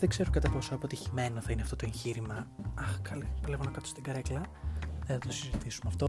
[0.00, 2.46] Δεν ξέρω κατά πόσο αποτυχημένο θα είναι αυτό το εγχείρημα.
[2.74, 4.40] Αχ, καλέ, παλεύω να κάτσω στην καρέκλα.
[5.06, 6.06] Δεν θα το συζητήσουμε αυτό.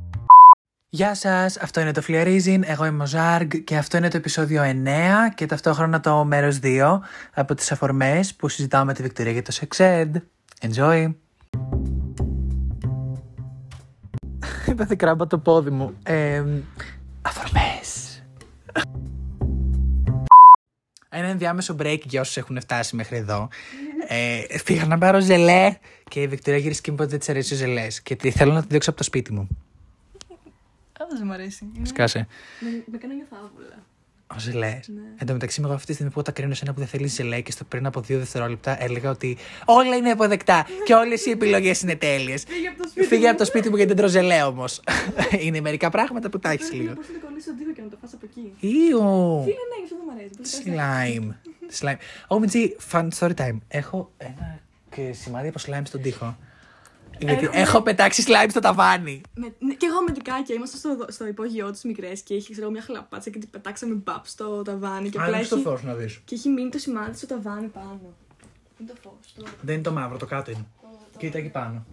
[0.90, 4.64] Γεια σας, αυτό είναι το Φλιαρίζιν, εγώ είμαι ο Ζάργ και αυτό είναι το επεισόδιο
[4.64, 7.00] 9 και ταυτόχρονα το μέρος 2
[7.34, 10.12] από τις αφορμές που συζητάω με τη Βικτωρία για το Sex Ed.
[10.60, 11.14] Enjoy!
[14.66, 15.94] Έπαθε κράμπα το πόδι μου.
[16.04, 16.44] Ε,
[17.22, 18.24] αφορμές.
[21.14, 23.50] Ένα ενδιάμεσο break για όσους έχουν φτάσει μέχρι εδώ.
[24.08, 25.76] Ε, πήγα να πάρω ζελέ
[26.10, 28.02] και η Βικτωρία γύρισε και μου είπε ότι δεν της αρέσει ο ζελές.
[28.02, 29.48] Και τη θέλω να τη διώξω από το σπίτι μου.
[31.00, 31.72] Άδω δεν μου αρέσει.
[31.76, 32.28] Είναι- Σκάσε.
[32.60, 33.84] Με, με κάνει νιώθω άβολα.
[34.36, 34.68] Ο ζελέ.
[34.68, 35.02] Ναι.
[35.18, 37.08] Εν τω μεταξύ, εγώ αυτή τη στιγμή που τα κρίνω σε ένα που δεν θέλει
[37.08, 41.30] ζελέ και στο πριν από δύο δευτερόλεπτα έλεγα ότι όλα είναι αποδεκτά και όλες οι
[41.30, 42.44] επιλογές είναι τέλειες.
[42.48, 43.30] Φύγε από το σπίτι Φύγε μου.
[43.30, 44.82] από το σπίτι μου γιατί δεν τρώω ζελέ όμως.
[45.46, 46.94] είναι μερικά πράγματα που τα έχεις Πρέπει λίγο.
[46.94, 49.42] να πώς να το κολλήσω τον τοίχο και να το φας από εκεί; Ήου.
[49.44, 50.36] Φίλε, ναι, αυτό δεν μου αρέσει.
[50.38, 51.36] Πώς το κάνεις.
[51.80, 51.90] Slime.
[51.90, 51.98] Slime.
[52.28, 53.58] Ω, Μιτζή, fun story time.
[53.68, 54.60] Έχω ένα
[54.96, 56.38] και σημάδι από slime στον τοίχο.
[57.22, 59.22] Γιατί Έχουμε- έχω πετάξει slime στο ταβάνι.
[59.34, 62.52] Με, ναι, και εγώ με την Κάκια ήμασταν στο, στο υπόγειό τη μικρές και είχε
[62.52, 65.10] ξέρω, μια χλαπάτσα και την πετάξαμε μπαπ στο ταβάνι.
[65.10, 66.22] Και, απλά έχει, φως να δεις.
[66.26, 68.00] και έχει μείνει το σημάδι στο ταβάνι πάνω.
[68.80, 69.34] Είναι το φως.
[69.36, 69.44] Το...
[69.62, 70.66] Δεν είναι το μαύρο, το κάτω είναι.
[71.18, 71.86] Κοίτα εκεί πάνω.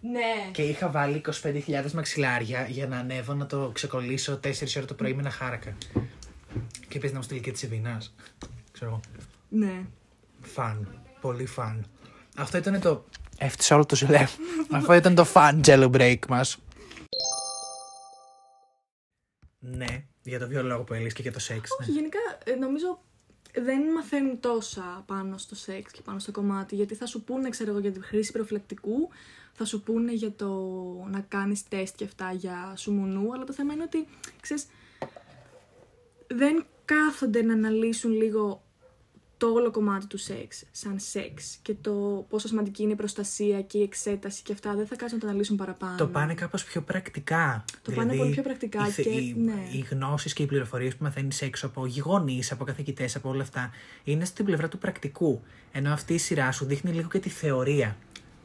[0.00, 0.50] Ναι.
[0.52, 5.14] Και είχα βάλει 25.000 μαξιλάρια για να ανέβω να το ξεκολλήσω 4 ώρα το πρωί
[5.14, 5.76] με ένα χάρακα.
[6.88, 8.02] Και πες να μου στείλει και τη Εβίνα.
[8.72, 9.00] Ξέρω εγώ.
[9.48, 9.84] Ναι.
[10.40, 10.88] Φαν.
[11.20, 11.84] Πολύ φαν.
[12.36, 13.04] Αυτό ήταν το.
[13.44, 14.26] Έφτιαξε όλο το ζελέ.
[14.70, 16.58] Αυτό ήταν το fun jello break μας.
[19.58, 21.70] Ναι, για το βιολόγο που έλεγες και για το σεξ.
[21.80, 21.96] Όχι, Ναι.
[21.96, 23.00] γενικά ε, νομίζω
[23.54, 26.74] δεν μαθαίνουν τόσα πάνω στο σεξ και πάνω στο κομμάτι.
[26.74, 29.08] Γιατί θα σου πούνε, ξέρω εγώ, για τη χρήση προφυλακτικού,
[29.52, 30.48] θα σου πούνε για το
[31.10, 34.06] να κάνεις τεστ και αυτά για σουμουνού, αλλά το θέμα είναι ότι,
[34.40, 34.66] ξέρεις,
[36.26, 38.62] δεν κάθονται να αναλύσουν λίγο
[39.42, 43.78] το όλο κομμάτι του σεξ, σαν σεξ και το πόσο σημαντική είναι η προστασία και
[43.78, 45.96] η εξέταση και αυτά δεν θα κάτσουν να το αναλύσουν παραπάνω.
[45.96, 47.64] Το πάνε κάπως πιο πρακτικά.
[47.82, 49.68] Το πάνε πολύ πιο πρακτικά οι, θε- και- οι, ναι.
[49.72, 53.70] οι γνώσεις και οι πληροφορίες που μαθαίνεις έξω από γονείς, από καθηγητές, από όλα αυτά,
[54.04, 55.42] είναι στην πλευρά του πρακτικού.
[55.72, 57.96] Ενώ αυτή η σειρά σου δείχνει λίγο και τη θεωρία.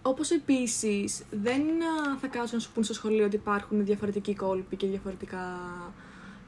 [0.01, 4.75] Όπως επίσης, δεν α, θα κάτσουν να σου πούν στο σχολείο ότι υπάρχουν διαφορετικοί κόλποι
[4.75, 5.59] και διαφορετικά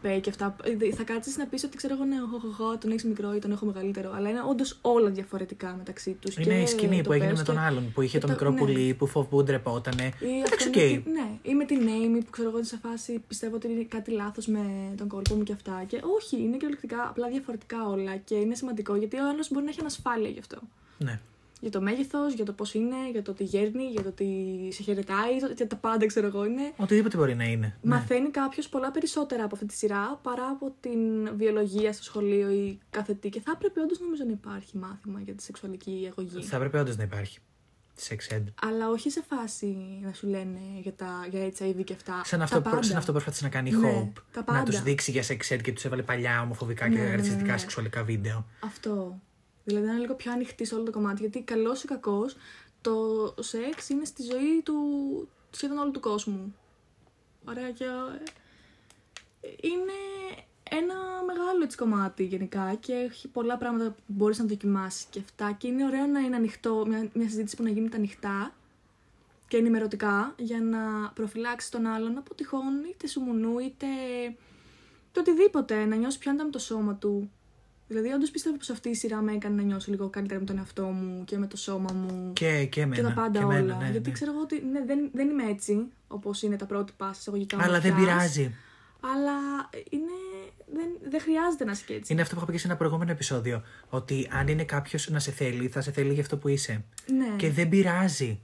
[0.01, 0.55] πέη και αυτά.
[0.63, 3.39] Ε, Θα κάτσεις να πεις ότι ξέρω εγώ, ναι, εγώ, εγώ, τον έχεις μικρό ή
[3.39, 4.11] τον έχω μεγαλύτερο.
[4.15, 6.35] Αλλά είναι όντως όλα διαφορετικά μεταξύ τους.
[6.37, 8.57] Είναι η σκηνή που έγινε με τον άλλον, που είχε και το το- μικρό ναι.
[8.59, 10.03] πουλί, που φοβού ντρεπότανε.
[10.19, 10.75] Ή, Εντάξει, αυτό οκ.
[10.75, 13.83] με τη- ναι, ή με την Amy που ξέρω εγώ σε φάση πιστεύω ότι είναι
[13.83, 15.83] κάτι λάθος με τον κόλπο μου και αυτά.
[15.87, 19.69] Και όχι, είναι κυριολεκτικά απλά διαφορετικά όλα και είναι σημαντικό γιατί ο άλλος μπορεί να
[19.69, 20.57] έχει ανασφάλεια γι' αυτό.
[20.97, 21.19] Ναι.
[21.59, 24.27] Για το μέγεθος, για το πώς είναι, για το ότι γέρνει, για το ότι
[24.71, 26.71] σε χαιρετάει, για τα πάντα ξέρω εγώ είναι.
[26.77, 27.77] Οτιδήποτε μπορεί να είναι.
[27.81, 27.93] Ναι.
[27.95, 30.99] Μαθαίνει κάποιος πολλά περισσότερα από αυτή τη σειρά παρά από την
[31.37, 33.29] βιολογία στο σχολείο ή κάθε τι.
[33.29, 36.43] Και θα έπρεπε όντως νομίζω να υπάρχει μάθημα για τη σεξουαλική αγωγή.
[36.43, 37.39] Θα έπρεπε όντως να υπάρχει.
[38.09, 38.43] Sex ed.
[38.61, 42.21] Αλλά όχι σε φάση να σου λένε για, τα, για HIV και αυτά.
[42.25, 42.83] Σαν Τα αυτό, που, πάντα.
[42.83, 44.21] σαν αυτό που προσπάθησε να κάνει η Ναι, Hope.
[44.31, 44.63] τα να πάντα.
[44.63, 47.57] του δείξει για sex ed και τους έβαλε παλιά ομοφοβικά και Ναι, ναι, ρατσιστικά ναι.
[47.57, 48.45] σεξουαλικά βίντεο.
[48.59, 49.19] Αυτό.
[49.63, 51.21] Δηλαδή να είναι λίγο πιο ανοιχτή σε όλο το κομμάτι.
[51.21, 52.35] Γιατί καλός ή κακός,
[52.81, 52.93] το
[53.39, 54.75] σεξ είναι στη ζωή του
[55.51, 56.55] σχεδόν όλου του κόσμου.
[57.45, 57.85] Ωραία και.
[59.41, 59.93] ε, Είναι
[60.69, 65.51] ένα μεγάλο έτσι κομμάτι γενικά και έχει πολλά πράγματα που μπορείς να δοκιμάσεις και αυτά
[65.51, 68.53] και είναι ωραίο να είναι ανοιχτό, μια, μια συζήτηση που να γίνεται ανοιχτά
[69.47, 73.85] και ενημερωτικά για να προφυλάξεις τον άλλον από τυχόν είτε σουμουνού είτε
[75.11, 77.31] το οτιδήποτε, να νιώσεις πιο έντομα με το σώμα του.
[77.91, 80.57] Δηλαδή, όντως πιστεύω πως αυτή η σειρά με έκανε να νιώσω λίγο καλύτερα με τον
[80.57, 82.95] εαυτό μου και με το σώμα μου Και, και εμένα.
[82.95, 83.55] και τα πάντα και όλα.
[83.57, 84.13] εμένα, ναι, Γιατί ναι.
[84.13, 87.57] ξέρω εγώ ότι ναι, δεν, δεν είμαι έτσι όπως είναι τα πρότυπα εισαγωγικά.
[87.61, 88.55] Αλλά δεν ομορφιάς, πειράζει.
[88.99, 89.33] Αλλά
[89.89, 90.11] είναι,
[90.73, 92.13] δεν, δεν χρειάζεται να είσαι και έτσι.
[92.13, 93.63] Είναι αυτό που είχα πει και σε ένα προηγούμενο επεισόδιο.
[93.89, 96.83] Ότι αν είναι κάποιος να σε θέλει, θα σε θέλει για αυτό που είσαι.
[97.17, 97.35] Ναι.
[97.35, 98.39] Και δεν πειράζει.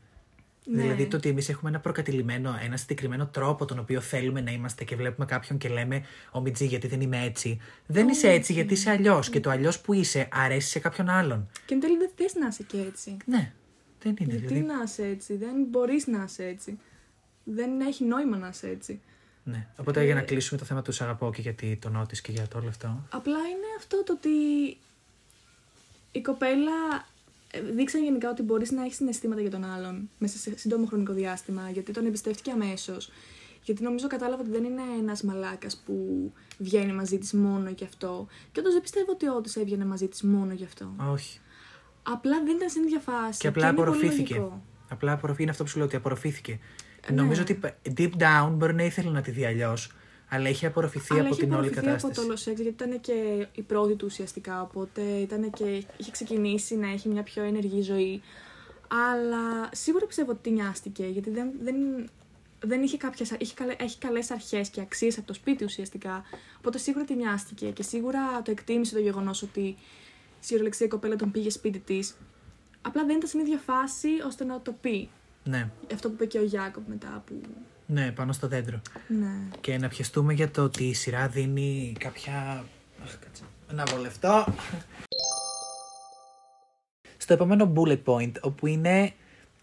[0.68, 0.82] Ναι.
[0.82, 4.84] Δηλαδή το ότι εμείς έχουμε ένα προκατηλημένο, ένα συγκεκριμένο τρόπο τον οποίο θέλουμε να είμαστε
[4.84, 7.60] και βλέπουμε κάποιον και λέμε Ω Μιτζή, γιατί δεν είμαι έτσι.
[7.86, 9.30] Δεν είσαι έτσι γιατί είσαι αλλιώς.
[9.30, 11.50] Και το αλλιώς που είσαι αρέσει σε κάποιον άλλον.
[11.66, 13.18] Και εν τέλει δεν θες να είσαι και έτσι.
[13.26, 13.54] Ναι,
[14.02, 14.32] δεν είναι.
[14.34, 16.80] Γιατί Δηλαδή, να είσαι έτσι, δεν μπορείς να είσαι έτσι.
[17.44, 19.02] Δεν έχει νόημα να είσαι έτσι.
[19.44, 19.68] ναι.
[19.78, 22.48] Οπότε για να κλείσουμε το θέμα του σ' αγαπώ και γιατί το νότη και για
[22.48, 23.06] το όλο αυτό.
[23.10, 24.30] Απλά είναι αυτό το ότι
[26.12, 27.15] η κοπέλα ε,
[27.74, 31.70] δείξαν γενικά ότι μπορείς να έχεις συναισθήματα για τον άλλον μέσα σε σύντομο χρονικό διάστημα,
[31.70, 33.12] γιατί τον εμπιστεύτηκε αμέσως.
[33.64, 35.94] Γιατί νομίζω κατάλαβα ότι δεν είναι ένας μαλάκας που
[36.58, 38.28] βγαίνει μαζί της μόνο γι' αυτό.
[38.52, 40.94] Και όντως δεν πιστεύω ότι όντω έβγαινε μαζί της μόνο γι' αυτό.
[41.12, 41.40] Όχι.
[42.04, 43.40] Απλά δεν ήταν στην ίδια φάση.
[43.40, 44.36] Και απλά είναι πολύ απορροφήθηκε.
[44.36, 44.64] λογικό.
[44.90, 46.60] Απλά απορροφή είναι αυτό που σου λέω ότι απορροφήθηκε.
[47.10, 47.16] Ναι.
[47.16, 47.60] Νομίζω ότι
[47.98, 49.92] deep down μπορεί να ήθελε να τη δει αλλιώς.
[50.36, 52.20] Αλλά έχει απορροφηθεί Αλλά από έχει την όλη απορροφηθεί από κατάσταση.
[52.20, 54.62] το όλο σεξ, γιατί ήταν και η πρώτη του ουσιαστικά.
[54.62, 58.22] Οπότε ήταν και είχε ξεκινήσει να έχει μια πιο ενεργή ζωή.
[58.88, 61.76] Αλλά σίγουρα πιστεύω ότι νοιάστηκε, γιατί δεν, δεν,
[62.60, 66.24] δεν είχε κάποιες, είχε, καλέ, έχει καλές αρχές και αξίες από το σπίτι ουσιαστικά.
[66.58, 69.78] Οπότε σίγουρα τη νοιάστηκε και σίγουρα το εκτίμησε το γεγονός ότι η
[70.40, 72.16] σιωρολεξία κοπέλα τον πήγε σπίτι της.
[72.82, 75.10] Απλά δεν ήταν στην ίδια φάση ώστε να το πει.
[75.44, 77.42] Ναι, Αυτό που είπε και ο Γιάκοπ μετά που...
[77.88, 78.82] ναι, πάνω στο δέντρο.
[79.08, 79.36] Ναι.
[79.62, 82.64] Και να πιαστούμε για το ότι η σειρά δίνει κάποια.
[83.04, 83.44] Αχ, κάτσε.
[83.72, 84.46] Να βολευτώ.
[87.18, 89.14] Στο επόμενο bullet point, όπου είναι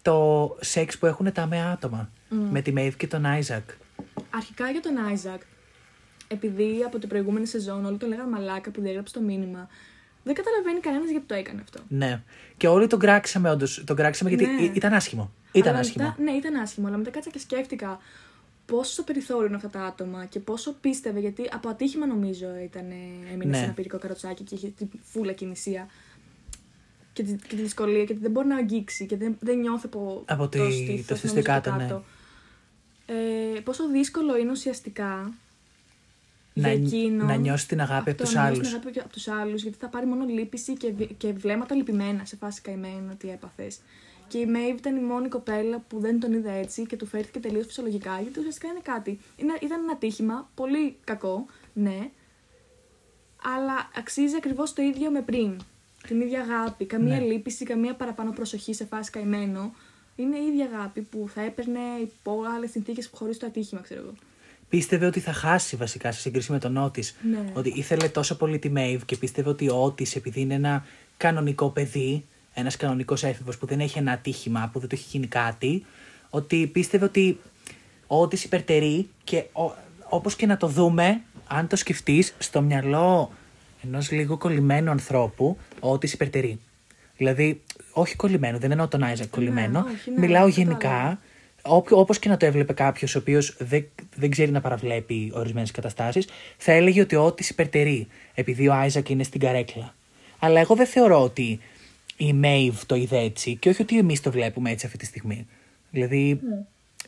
[0.01, 2.09] το σεξ που έχουν τα αμαία άτομα.
[2.51, 3.61] Με τη Maeve και τον Isaac.
[4.29, 5.41] Αρχικά για τον Άιζακ,
[6.27, 9.67] επειδή από την προηγούμενη σεζόν όλοι τον λέγανε μαλάκα που διέγραψε το μήνυμα,
[10.23, 11.79] δεν καταλαβαίνει κανένας γιατί το έκανε αυτό.
[11.87, 12.21] Ναι.
[12.57, 13.83] Και όλοι τον κράξαμε, όντως.
[13.85, 14.61] Τον κράξαμε γιατί Ναι.
[14.61, 15.31] ή- ήταν άσχημο.
[15.53, 16.05] Ήταν Αλλά άσχημο.
[16.07, 17.99] Μετά, ναι, ήταν άσχημο, αλλά μετά κάτσα και σκέφτηκα
[18.65, 22.85] πόσο στο περιθώριο είναι αυτά τα άτομα και πόσο πίστευε, γιατί από ατύχημα νομίζω ήταν,
[23.33, 23.57] έμεινε Ναι.
[23.57, 25.87] σε ένα πυρικό καροτσάκι και είχε την φούλα κινησία
[27.13, 30.23] και τη, και τη δυσκολία και δεν μπορεί να αγγίξει και δεν, δεν νιώθει από,
[30.27, 33.55] Από τη- το το στήθος, στήθος νομίζω, κάτω, το ναι.
[33.55, 35.33] Ε, πόσο δύσκολο είναι ουσιαστικά
[36.53, 38.69] Να, για εκείνον να νιώσει την αγάπη από αυτό, τους να νιώσει άλλους.
[38.69, 42.25] την αγάπη από τους άλλους, γιατί θα πάρει μόνο λύπηση και, βι- και βλέμματα λυπημένα
[42.25, 43.79] σε φάση καημένη ότι έπαθες.
[44.33, 47.39] Και η Μέιβ ήταν η μόνη κοπέλα που δεν τον είδε έτσι και του φέρθηκε
[47.39, 49.19] τελείως φυσιολογικά, γιατί ουσιαστικά είναι κάτι.
[49.35, 52.09] Είναι, ήταν ένα τύχημα, πολύ κακό, ναι,
[53.57, 55.59] αλλά αξίζει ακριβώς το ίδιο με πριν.
[56.07, 57.25] Την ίδια αγάπη, καμία Ναι.
[57.25, 59.73] λύπηση, καμία παραπάνω προσοχή σε φάση καημένο.
[60.15, 64.13] Είναι η ίδια αγάπη που θα έπαιρνε υπό άλλε συνθήκες χωρίς το ατύχημα, ξέρω εγώ.
[64.69, 67.03] Πίστευε ότι θα χάσει βασικά σε σύγκριση με τον Ότη.
[67.29, 67.51] Ναι.
[67.53, 70.85] Ότι ήθελε τόσο πολύ τη Maeve και πίστευε ότι ο Ότη, επειδή είναι ένα
[71.17, 75.27] κανονικό παιδί, ένας κανονικός έφηβος που δεν έχει ένα ατύχημα, που δεν του έχει γίνει
[75.27, 75.85] κάτι,
[76.29, 77.39] ότι πίστευε ότι
[78.07, 79.43] ο Ότη υπερτερεί και
[80.09, 83.31] όπως και να το δούμε, αν το σκεφτείς, στο μυαλό
[83.83, 86.59] ενός λίγο κολλημένου ανθρώπου, ο Ότη υπερτερεί.
[87.17, 87.61] Δηλαδή,
[87.91, 89.79] όχι κολλημένο, δεν εννοώ τον Άιζακ κολλημένο.
[89.79, 90.61] όχι, ναι, μιλάω κατάλαβα.
[90.61, 91.19] γενικά
[91.65, 93.85] Όποιο, όπως και να το έβλεπε κάποιος ο οποίος δεν,
[94.15, 96.27] δεν ξέρει να παραβλέπει ορισμένες καταστάσεις,
[96.57, 99.95] θα έλεγε ότι ο Ότη υπερτερεί, επειδή ο Άιζακ είναι στην καρέκλα.
[100.39, 101.59] Αλλά εγώ δεν θεωρώ ότι
[102.27, 105.47] η Μέιβ το είδε έτσι και όχι ότι εμείς το βλέπουμε έτσι αυτή τη στιγμή.
[105.91, 106.39] Δηλαδή,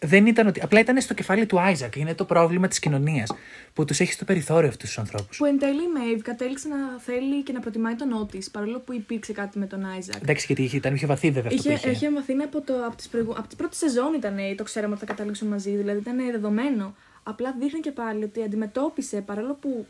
[0.01, 0.61] δεν ήταν ότι.
[0.61, 1.95] Απλά ήταν στο κεφάλι του Άιζακ.
[1.95, 3.31] Είναι το πρόβλημα της κοινωνίας
[3.73, 5.37] που τους έχει στο περιθώριο αυτούς τους ανθρώπους.
[5.37, 8.93] Που εν τέλει η Μέιβ κατέληξε να θέλει και να προτιμάει τον Ότη, παρόλο που
[8.93, 10.21] υπήρξε κάτι με τον Άιζακ.
[10.21, 11.89] Εντάξει, γιατί είχε- ήταν πιο βαθύ βέβαια αυτό Είχε, που είχε.
[11.95, 13.31] είχε μαθαίνει από, το, από, τις προηγου...
[13.31, 16.95] από τις πρώτες σεζόν ήταν, το ξέραμε ότι θα καταλήξουν μαζί, δηλαδή ήταν δεδομένο.
[17.23, 19.85] Απλά δείχνει και πάλι ότι αντιμετώπισε, παρόλο που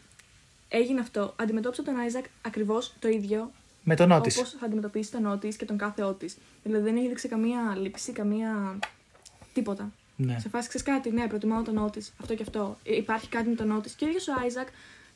[0.67, 3.51] έγινε αυτό, αντιμετώπισε τον Άιζακ ακριβώς το ίδιο
[3.87, 4.37] Με τον Ότης.
[4.37, 6.37] όπως θα αντιμετωπίσει τον Ότης και τον κάθε Ότης.
[6.63, 8.79] Δηλαδή δεν έχει δείξει καμία λήψη, καμία.
[9.53, 9.91] τίποτα.
[10.15, 10.39] Ναι.
[10.39, 12.77] Σε φάση ξέρεις κάτι, ναι, προτιμάω τον Ότης, αυτό και αυτό.
[12.83, 13.93] Ε, Υπάρχει κάτι με τον Ότης.
[13.93, 14.67] Και ο ίδιος ο Άιζακ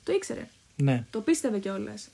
[0.03, 0.47] το ήξερε.
[0.75, 1.05] Ναι.
[1.09, 2.09] Το πίστευε κιόλας.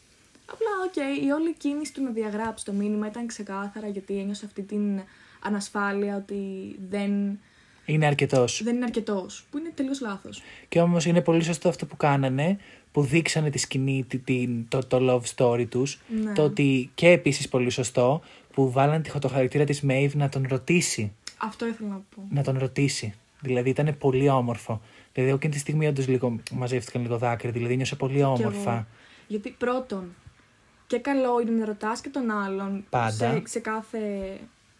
[0.52, 4.62] Απλά, οκ, η όλη κίνηση του να διαγράψει το μήνυμα ήταν ξεκάθαρα γιατί ένιωσε αυτή
[4.62, 5.01] την
[5.42, 7.40] ανασφάλεια ότι δεν,
[7.86, 8.62] Είναι αρκετός.
[8.64, 9.46] δεν είναι αρκετός.
[9.52, 10.42] Που είναι τελείως λάθος.
[10.70, 12.58] Και όμως είναι πολύ σωστό αυτό που κάνανε,
[12.92, 16.00] που δείξανε τη σκηνή, τη- την, το, το love story τους.
[16.24, 16.34] Ναι.
[16.34, 18.22] Το ότι και επίσης πολύ σωστό,
[18.54, 21.12] που βάλανε τη- το χαρακτήρα της Maeve να τον ρωτήσει.
[21.38, 22.22] Αυτό ήθελα να πω.
[22.30, 23.14] Να τον ρωτήσει.
[23.40, 24.82] Δηλαδή ήταν πολύ όμορφο.
[25.14, 27.50] Δηλαδή, εγώ εκείνη τη στιγμή όντως λίγο μαζεύτηκαν λίγο δάκρυ.
[27.52, 28.72] Δηλαδή, νιώσα πολύ Κι όμορφα.
[28.72, 28.86] εγώ.
[29.28, 30.16] Γιατί πρώτον,
[30.88, 33.12] και καλό είναι να ρωτάς και τον άλλον Πάντα.
[33.32, 34.00] Σε, σε κάθε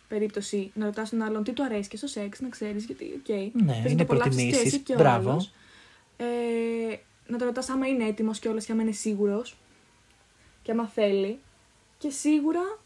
[0.08, 3.30] περίπτωση να ρωτάς τον άλλον τι του αρέσει και στο σεξ, να ξέρεις γιατί, οκ.
[3.30, 4.62] Ναι, θες να είναι το απολαύσεις προτιμήσεις.
[4.62, 5.30] Και εσύ και ο Μπράβο.
[5.32, 5.52] άλλος.
[6.18, 6.96] Ε,
[7.28, 9.56] να το ρωτάς άμα είναι έτοιμος και όλα και άμα είναι σίγουρος
[10.64, 11.40] και άμα θέλει.
[11.98, 12.80] Και σίγουρα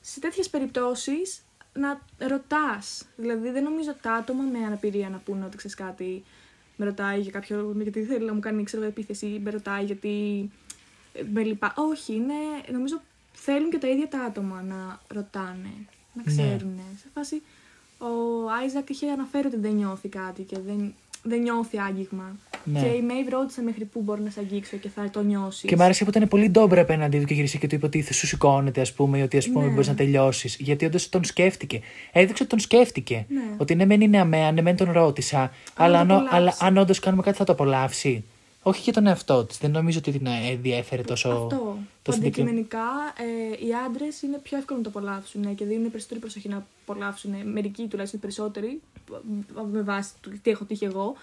[0.00, 1.40] σε τέτοιες περιπτώσεις
[1.72, 3.06] να ρωτάς.
[3.16, 6.24] Δηλαδή, δεν νομίζω τα άτομα με αναπηρία να πούνε ότι ξέρεις κάτι.
[6.76, 7.74] Με ρωτάει για κάποιο.
[7.82, 10.50] γιατί θέλει να μου κάνει ξέρω, επίθεση, με ρωτάει γιατί.
[11.12, 11.74] ε, Με λυπά.
[11.76, 12.34] Όχι, είναι.
[12.72, 13.00] Νομίζω
[13.32, 15.70] θέλουν και τα ίδια τα άτομα να ρωτάνε.
[16.12, 16.32] Να Ναι.
[16.32, 16.80] ξέρουν.
[17.00, 17.42] Σε φάση.
[17.98, 18.08] Ο
[18.62, 22.36] Άιζακ είχε αναφέρει ότι δεν νιώθει κάτι και δεν, δεν νιώθει άγγιγμα.
[22.64, 22.80] Ναι.
[22.80, 25.60] Και η Μέιβ ρώτησε μέχρι πού μπορεί να σε αγγίξω και θα το νιώσεις.
[25.70, 28.12] Και μ' άρεσε που ήταν πολύ ντόμπρα απέναντί του και γύρισε και του είπε ότι
[28.14, 29.70] σου σηκώνεται, ας πούμε, ή ότι ας πούμε Ναι.
[29.70, 30.56] μπορείς να τελειώσεις.
[30.60, 31.80] Γιατί όντως τον σκέφτηκε.
[32.12, 33.24] Έδειξε ότι τον σκέφτηκε.
[33.28, 33.42] Ναι.
[33.56, 35.52] Ότι ναι, μεν είναι αμαία, ναι, μεν τον ρώτησα.
[35.74, 36.36] Αλλά, το αν, ο- απολαύσει.
[36.36, 38.24] αλλά αν όντως κάνουμε κάτι θα το απολαύσει.
[38.62, 39.58] Όχι για τον εαυτό της.
[39.58, 41.28] Δεν νομίζω ότι την ενδιέφερε τόσο.
[41.28, 41.78] Αυτό.
[42.02, 42.58] το συγκεκριμένο.
[42.58, 42.88] Αντικειμενικά,
[43.60, 47.34] ε, οι άντρες είναι πιο εύκολο να το απολαύσουν και δίνουν περισσότερη προσοχή να απολαύσουν.
[47.52, 48.80] Μερικοί τουλάχιστον οι περισσότεροι,
[49.56, 51.14] ε, με βάση το τι έχω τύχει εγώ,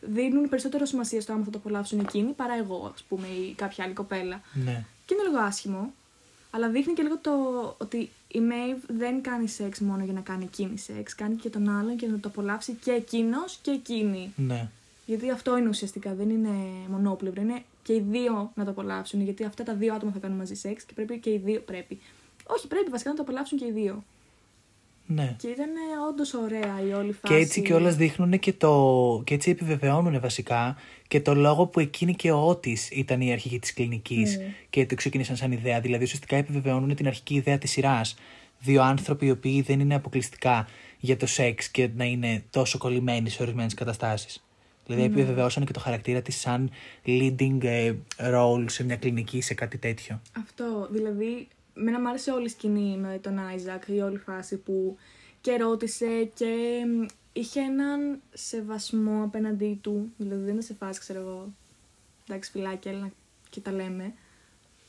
[0.00, 3.84] δίνουν περισσότερο σημασία στο άμα θα το απολαύσουν εκείνοι παρά εγώ, ας πούμε, ή κάποια
[3.84, 4.40] άλλη κοπέλα.
[4.52, 4.84] Ναι.
[5.06, 5.92] Και είναι λίγο άσχημο,
[6.50, 7.30] αλλά δείχνει και λίγο το
[7.78, 11.14] ότι η Maeve δεν κάνει σεξ μόνο για να κάνει εκείνη σεξ.
[11.14, 14.32] Κάνει και τον άλλον και να το απολαύσει και εκείνος και εκείνη.
[14.36, 14.68] ναι.
[15.06, 16.50] Γιατί αυτό είναι ουσιαστικά, δεν είναι
[16.88, 17.42] μονόπλευρο.
[17.42, 19.20] Είναι και οι δύο να το απολαύσουν.
[19.20, 21.60] Γιατί αυτά τα δύο άτομα θα κάνουν μαζί σεξ και πρέπει και οι δύο.
[21.60, 21.98] Πρέπει.
[22.46, 24.04] Όχι, πρέπει βασικά να το απολαύσουν και οι δύο.
[25.06, 25.36] Ναι.
[25.38, 25.68] Και ήταν
[26.10, 27.34] όντως ωραία η όλη φάση.
[27.34, 29.22] Και έτσι κιόλας δείχνουν και το.
[29.24, 30.76] και έτσι επιβεβαιώνουν βασικά
[31.08, 34.54] και το λόγο που εκείνη και ο Ότης ήταν η αρχική της κλινικής Ναι.
[34.70, 35.80] και το ξεκίνησαν σαν ιδέα.
[35.80, 38.16] Δηλαδή ουσιαστικά επιβεβαιώνουν την αρχική ιδέα της σειράς.
[38.60, 40.68] Δύο άνθρωποι οι οποίοι δεν είναι αποκλειστικά
[40.98, 44.44] για το σεξ και να είναι τόσο κολλημένοι σε ορισμένες καταστάσεις.
[44.86, 45.14] Δηλαδή Ναι.
[45.14, 46.70] επιβεβαιώσαν και το χαρακτήρα της σαν
[47.06, 50.20] leading ε, role σε μια κλινική, σε κάτι τέτοιο.
[50.38, 54.96] Αυτό, δηλαδή, μένα μου άρεσε όλη η σκηνή με τον Άιζακ, η όλη φάση που
[55.40, 56.46] και ρώτησε και
[56.86, 61.48] μ, είχε έναν σεβασμό απέναντί του, δηλαδή δεν είναι σε φάση, ξέρω εγώ,
[62.28, 63.10] εντάξει φυλάκια, έλα
[63.50, 64.12] και τα λέμε.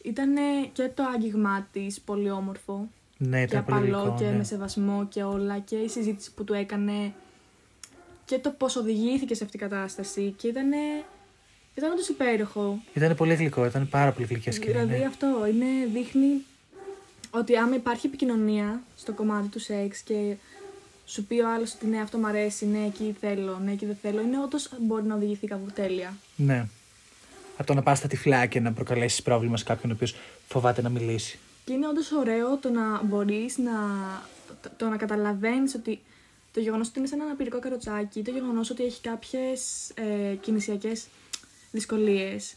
[0.03, 0.33] Ήταν
[0.73, 4.37] και το άγγιγμά της πολύ όμορφο Ναι, και ήταν πολύ απαλό γλυκό, και ναι.
[4.37, 7.13] με σεβασμό και όλα και η συζήτηση που του έκανε
[8.25, 10.71] και το πώς οδηγήθηκε σε αυτή την κατάσταση και ήταν,
[11.75, 12.79] ήταν όντως υπέροχο.
[12.93, 14.71] Ήταν πολύ γλυκό, ήταν πάρα πολύ γλυκιά σκηνή.
[14.71, 15.05] Δηλαδή ναι.
[15.05, 16.43] αυτό είναι, δείχνει
[17.29, 20.35] ότι άμα υπάρχει επικοινωνία στο κομμάτι του σεξ και
[21.05, 23.97] σου πει ο άλλος ότι ναι αυτό μου αρέσει, ναι εκεί θέλω, ναι εκεί δεν
[24.01, 26.13] θέλω, είναι όντως μπορεί να οδηγηθεί κάπου τέλεια.
[26.35, 26.67] Ναι.
[27.57, 30.15] Από το να πας στα τυφλά και να προκαλέσεις πρόβλημα σε κάποιον ο οποίος
[30.47, 31.39] φοβάται να μιλήσει.
[31.65, 33.71] Και είναι όντως ωραίο το να μπορείς να,
[34.61, 36.01] το, το να καταλαβαίνεις ότι
[36.55, 41.07] το γεγονός ότι είναι σε ένα αναπηρικό καροτσάκι, το γεγονός ότι έχει κάποιες ε, κινησιακές
[41.71, 42.55] δυσκολίες,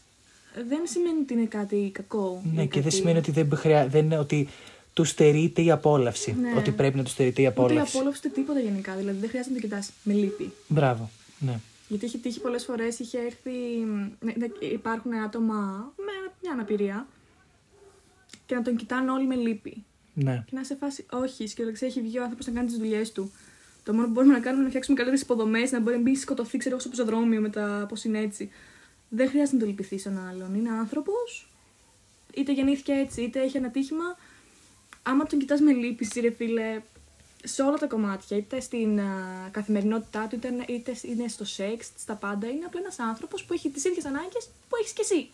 [0.67, 2.41] δεν σημαίνει ότι είναι κάτι κακό.
[2.53, 3.87] Ναι, ή και δεν κάτι- σημαίνει ότι δεν, χρειά...
[3.87, 4.47] δεν είναι ότι
[4.93, 6.35] του στερείται η απόλαυση.
[6.41, 6.53] Ναι.
[6.57, 7.97] Ότι πρέπει να του στερείται η Ούτε η απόλαυση.
[7.97, 8.95] απόλαυση ούτε τίποτα γενικά.
[8.95, 10.51] Δηλαδή δεν χρειάζεται να το κοιτάς με λύπη.
[10.67, 11.09] Μπράβο.
[11.39, 11.59] Ναι.
[11.87, 13.51] Γιατί έχει τύχει πολλές φορές, είχε έρθει,
[14.19, 17.07] ναι, ναι, υπάρχουν άτομα με μια αναπηρία
[18.45, 19.83] και να τον κοιτάνε όλοι με λύπη.
[20.13, 20.43] ναι.
[20.45, 23.31] Και να σε φάση, όχι, σκεφτείτε, έχει βγει ο άνθρωπος να κάνει τις δουλειές του.
[23.89, 26.15] Το μόνο που μπορούμε να κάνουμε είναι να φτιάξουμε καλύτερες υποδομές, να μπορεί να μπει
[26.15, 28.49] σκοτωθεί, ξέρω εγώ, στο πεζοδρόμιο με τα πώς είναι έτσι.
[29.09, 30.55] Δεν χρειάζεται να το λυπηθεί στον άλλον.
[30.55, 31.49] Είναι άνθρωπος,
[32.33, 34.17] είτε γεννήθηκε έτσι, είτε έχει ένα τύχημα.
[35.03, 36.81] Άμα τον κοιτάς με λύπηση, ρε φίλε,
[37.43, 42.13] σε όλα τα κομμάτια, είτε στην α, καθημερινότητά του, είτε, είτε είναι στο σεξ, στα
[42.15, 45.29] πάντα, είναι απλά ένας άνθρωπος που έχει τις ίδιες ανάγκες που έχεις κι εσύ.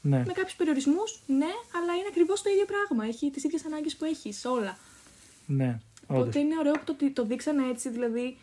[0.00, 0.22] ναι.
[0.26, 3.04] Με κάποιους περιορισμούς, ναι, αλλά είναι ακριβώς το ίδιο πράγμα.
[3.06, 4.78] Έχει τις ίδιες ανάγκες που έχεις, όλα.
[5.46, 5.80] ναι.
[6.08, 6.22] Όντως.
[6.22, 8.36] Οπότε είναι ωραίο που το, το δείξανε έτσι, δηλαδή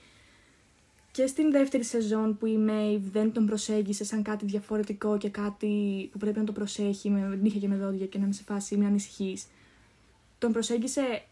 [1.12, 6.10] και στην δεύτερη σεζόν που η Maeve δεν τον προσέγγισε σαν κάτι διαφορετικό και κάτι
[6.12, 8.78] που πρέπει να το προσέχει με νύχια και με δόντια και να είναι σε φάση
[8.78, 9.48] μην ανησυχείς.
[10.38, 11.24] Τον προσέγγισε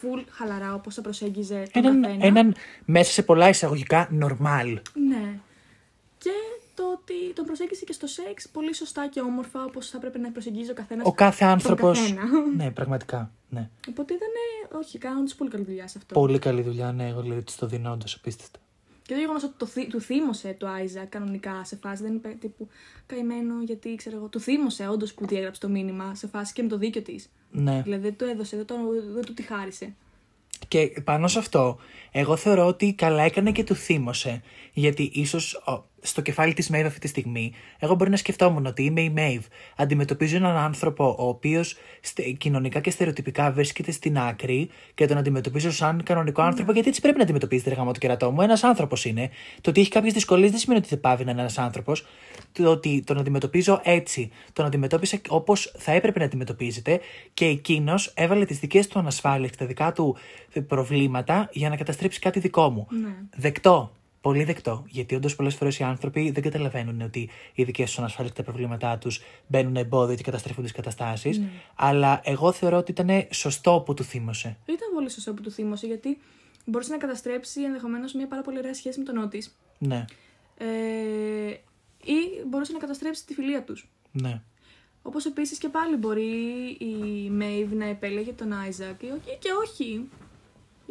[0.00, 2.26] full χαλαρά όπως θα προσέγγιζε τον Έναν, καθένα.
[2.26, 4.78] έναν μέσα σε πολλά εισαγωγικά normal.
[5.08, 5.38] Ναι.
[6.18, 6.30] Και
[6.80, 10.30] το ότι τον προσέγγισε και στο σεξ πολύ σωστά και όμορφα όπως θα έπρεπε να
[10.30, 11.98] προσεγγίζει ο καθένας Ο κάθε τον άνθρωπος.
[11.98, 12.22] καθένα.
[12.56, 13.32] ναι, πραγματικά.
[13.48, 13.68] Ναι.
[13.88, 14.28] Οπότε ήταν,
[14.80, 16.14] όχι, κάνουν τους πολύ καλή δουλειά σε αυτό.
[16.20, 18.58] Πολύ καλή δουλειά, ναι, εγώ δηλαδή της το δίνω όντως απίστευτα.
[19.02, 22.02] Και το γεγονός ότι το, θύ- του θύμωσε το Άιζα κανονικά σε φάση.
[22.02, 22.68] Δεν είπε τύπου
[23.06, 24.26] καημένο γιατί ξέρω εγώ.
[24.28, 27.30] Του θύμωσε όντως που διέγραψε το μήνυμα σε φάση και με το δίκιο της.
[27.50, 27.80] Ναι.
[27.82, 28.74] Δηλαδή δεν το έδωσε, δεν, το,
[29.14, 29.94] δεν του τη χάρισε.
[30.68, 31.78] Και πάνω σε αυτό,
[32.12, 34.42] εγώ θεωρώ ότι καλά έκανε και του θύμωσε.
[34.72, 35.62] Γιατί ίσως
[36.02, 39.44] στο κεφάλι της Maeve αυτή τη στιγμή, εγώ μπορεί να σκεφτόμουν ότι είμαι η Maeve.
[39.76, 41.76] Αντιμετωπίζω έναν άνθρωπο ο οποίος
[42.38, 46.72] κοινωνικά και στερεοτυπικά βρίσκεται στην άκρη και τον αντιμετωπίζω σαν κανονικό άνθρωπο.
[46.72, 48.40] Γιατί έτσι πρέπει να αντιμετωπίζεται, ρε γαμό το κερατό μου.
[48.40, 49.30] Ένας άνθρωπος είναι.
[49.60, 52.06] Το ότι έχει κάποιες δυσκολίες δεν σημαίνει ότι δεν πάβει να είναι ένας άνθρωπος.
[52.52, 54.30] Το ότι τον αντιμετωπίζω έτσι.
[54.52, 57.00] Τον αντιμετώπισε όπως θα έπρεπε να αντιμετωπίζεται
[57.34, 60.16] και εκείνος έβαλε τις δικές του ανασφάλειες και τα δικά του
[60.66, 62.86] προβλήματα για να καταστρέψει κάτι δικό μου.
[62.90, 63.14] Ναι.
[63.36, 63.90] Δεκτό.
[64.20, 64.84] Πολύ δεκτό.
[64.88, 68.42] Γιατί όντως πολλές φορές οι άνθρωποι δεν καταλαβαίνουν ότι οι δικές τους ανασφάλειε και τα
[68.42, 71.40] προβλήματά τους μπαίνουν εμπόδιο και καταστρέφουν τις καταστάσεις.
[71.74, 74.56] Αλλά εγώ θεωρώ ότι ήταν σωστό που του θύμωσε.
[74.66, 76.18] Ήταν πολύ σωστό που του θύμωσε γιατί
[76.64, 79.44] μπορούσε να καταστρέψει ενδεχομένως μια πάρα πολύ ωραία σχέση με τον Ότη.
[79.78, 80.04] Ναι,
[80.56, 80.66] Ε,
[82.04, 83.88] ή μπορούσε να καταστρέψει τη φιλία τους.
[84.12, 84.42] ναι.
[85.02, 86.22] Όπως επίσης και πάλι μπορεί
[86.80, 89.06] η Maeve να επέλεγε τον Άιζακ ή
[89.38, 90.08] και όχι.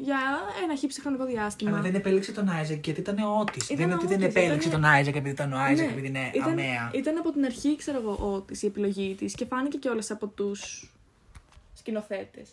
[0.01, 0.19] Για
[0.63, 1.71] ένα χύψη χρονικό διάστημα.
[1.71, 3.59] Αλλά δεν επέλεξε τον Άιζακ γιατί ήταν ο Ότη.
[3.59, 5.85] Δεν Ήταν είναι ότι ο δεν Ότις, επέλεξε ήταν- τον Άιζακ επειδή ήταν ο Άιζακ,
[5.85, 6.91] Ναι, επειδή είναι ήταν, αμαία.
[6.93, 10.27] Ήταν από την αρχή, ξέρω εγώ, ο, της, η επιλογή της και φάνηκε κιόλας από
[10.27, 10.91] τους
[11.73, 12.49] σκηνοθέτες.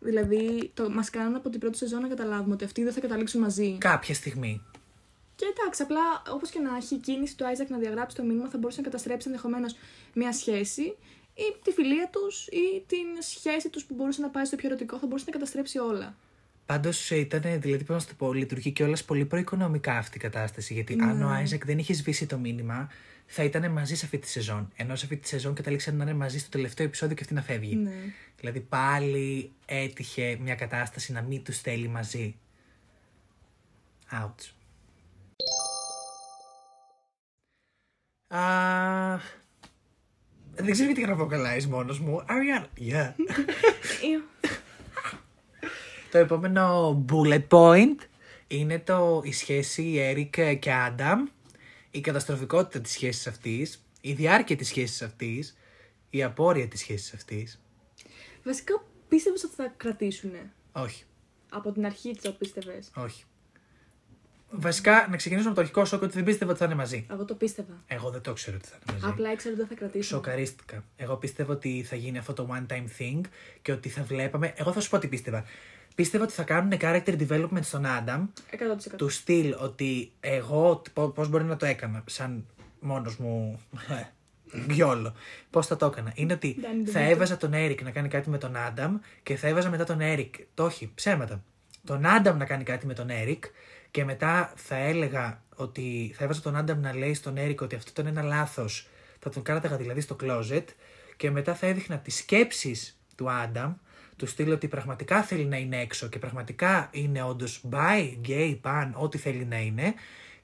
[0.00, 3.40] Δηλαδή, το, μας κάνουν από την πρώτη σεζόν να καταλάβουμε ότι αυτοί δεν θα καταλήξουν
[3.40, 3.76] μαζί.
[3.78, 4.62] Κάποια στιγμή.
[5.36, 6.00] Και εντάξει, απλά
[6.34, 8.86] όπως και να έχει η κίνηση του Άιζακ να διαγράψει το μήνυμα θα μπορούσε να
[8.86, 9.74] καταστρέψει ενδεχομένως
[10.14, 10.96] μια σχέση
[11.34, 14.98] ή τη φιλία τους ή την σχέση τους που μπορούσε να πάει στο πιο ερωτικό,
[14.98, 16.16] θα μπορούσε να καταστρέψει όλα.
[16.66, 20.74] Πάντως ήταν, δηλαδή, πώς να το πω, λειτουργεί κιόλας πολύ προοικονομικά αυτή η κατάσταση.
[20.74, 22.88] Γιατί αν ο Άιζακ δεν είχε σβήσει το μήνυμα,
[23.26, 24.72] θα ήταν μαζί σε αυτή τη σεζόν.
[24.76, 27.42] Ενώ σε αυτή τη σεζόν καταλήξαν να είναι μαζί στο τελευταίο επεισόδιο και αυτή να
[27.42, 27.76] φεύγει.
[27.76, 27.90] Ναι.
[28.36, 32.36] Δηλαδή πάλι έτυχε μια κατάσταση να μην τους στέλνει μαζί.
[34.12, 34.50] Ouch.
[38.36, 39.18] Α,
[40.54, 42.24] δεν ξέρω γιατί να vocalize μόνος μου.
[42.28, 42.90] Ariana.
[42.90, 43.14] Yeah.
[44.02, 44.20] Ε,
[46.10, 48.06] το επόμενο bullet point
[48.46, 51.16] είναι το, η σχέση Eric και Adam,
[51.90, 55.56] η καταστροφικότητα της σχέσης αυτής, η διάρκεια της σχέσης αυτής,
[56.10, 57.60] η απόρρεια της σχέσης αυτής.
[58.44, 61.04] Βασικά πίστευες ότι θα κρατήσουνε; Όχι,
[61.50, 63.24] Από την αρχή το πίστευες; όχι.
[64.54, 67.06] Βασικά, να ξεκινήσουμε από το αρχικό σοκ ότι δεν πίστευα ότι θα είναι μαζί.
[67.10, 67.82] Εγώ το πίστευα.
[67.86, 69.12] Εγώ δεν το ξέρω ότι θα είναι μαζί.
[69.12, 70.16] Απλά ήξερα ότι δεν θα κρατήσουν.
[70.18, 70.84] Σοκαρίστηκα.
[70.96, 73.20] Εγώ πίστευα ότι θα γίνει αυτό το one time thing
[73.62, 74.52] και ότι θα βλέπαμε.
[74.56, 75.44] Εγώ θα σου πω τι πίστευα.
[75.94, 78.96] Πίστευα ότι θα κάνουν character development στον Adam 100%.
[78.96, 80.82] του στυλ ότι εγώ
[81.14, 82.46] πώς μπορεί να το έκανα σαν
[82.80, 83.60] μόνος μου
[84.68, 85.14] YOLO.
[85.50, 86.12] Πώς θα το έκανα.
[86.14, 87.10] Είναι ότι Danny θα DeVito.
[87.10, 90.34] έβαζα τον Έρικ να κάνει κάτι με τον Άνταμ και θα έβαζα μετά τον Έρικ.
[90.54, 91.42] Το όχι, ψέματα.
[91.84, 93.44] Τον Άνταμ να κάνει κάτι με τον Έρικ
[93.92, 97.90] και μετά θα έλεγα ότι θα έβαζα τον Άνταμ να λέει στον Έρικ ότι αυτό
[97.90, 98.88] ήταν ένα λάθος.
[99.18, 100.64] Θα τον κάρταγα δηλαδή στο closet
[101.16, 103.72] και μετά θα έδειχνα τις σκέψεις του Άνταμ
[104.16, 108.90] του στείλω ότι πραγματικά θέλει να είναι έξω και πραγματικά είναι όντως bi, gay, pan,
[108.94, 109.94] ό,τι θέλει να είναι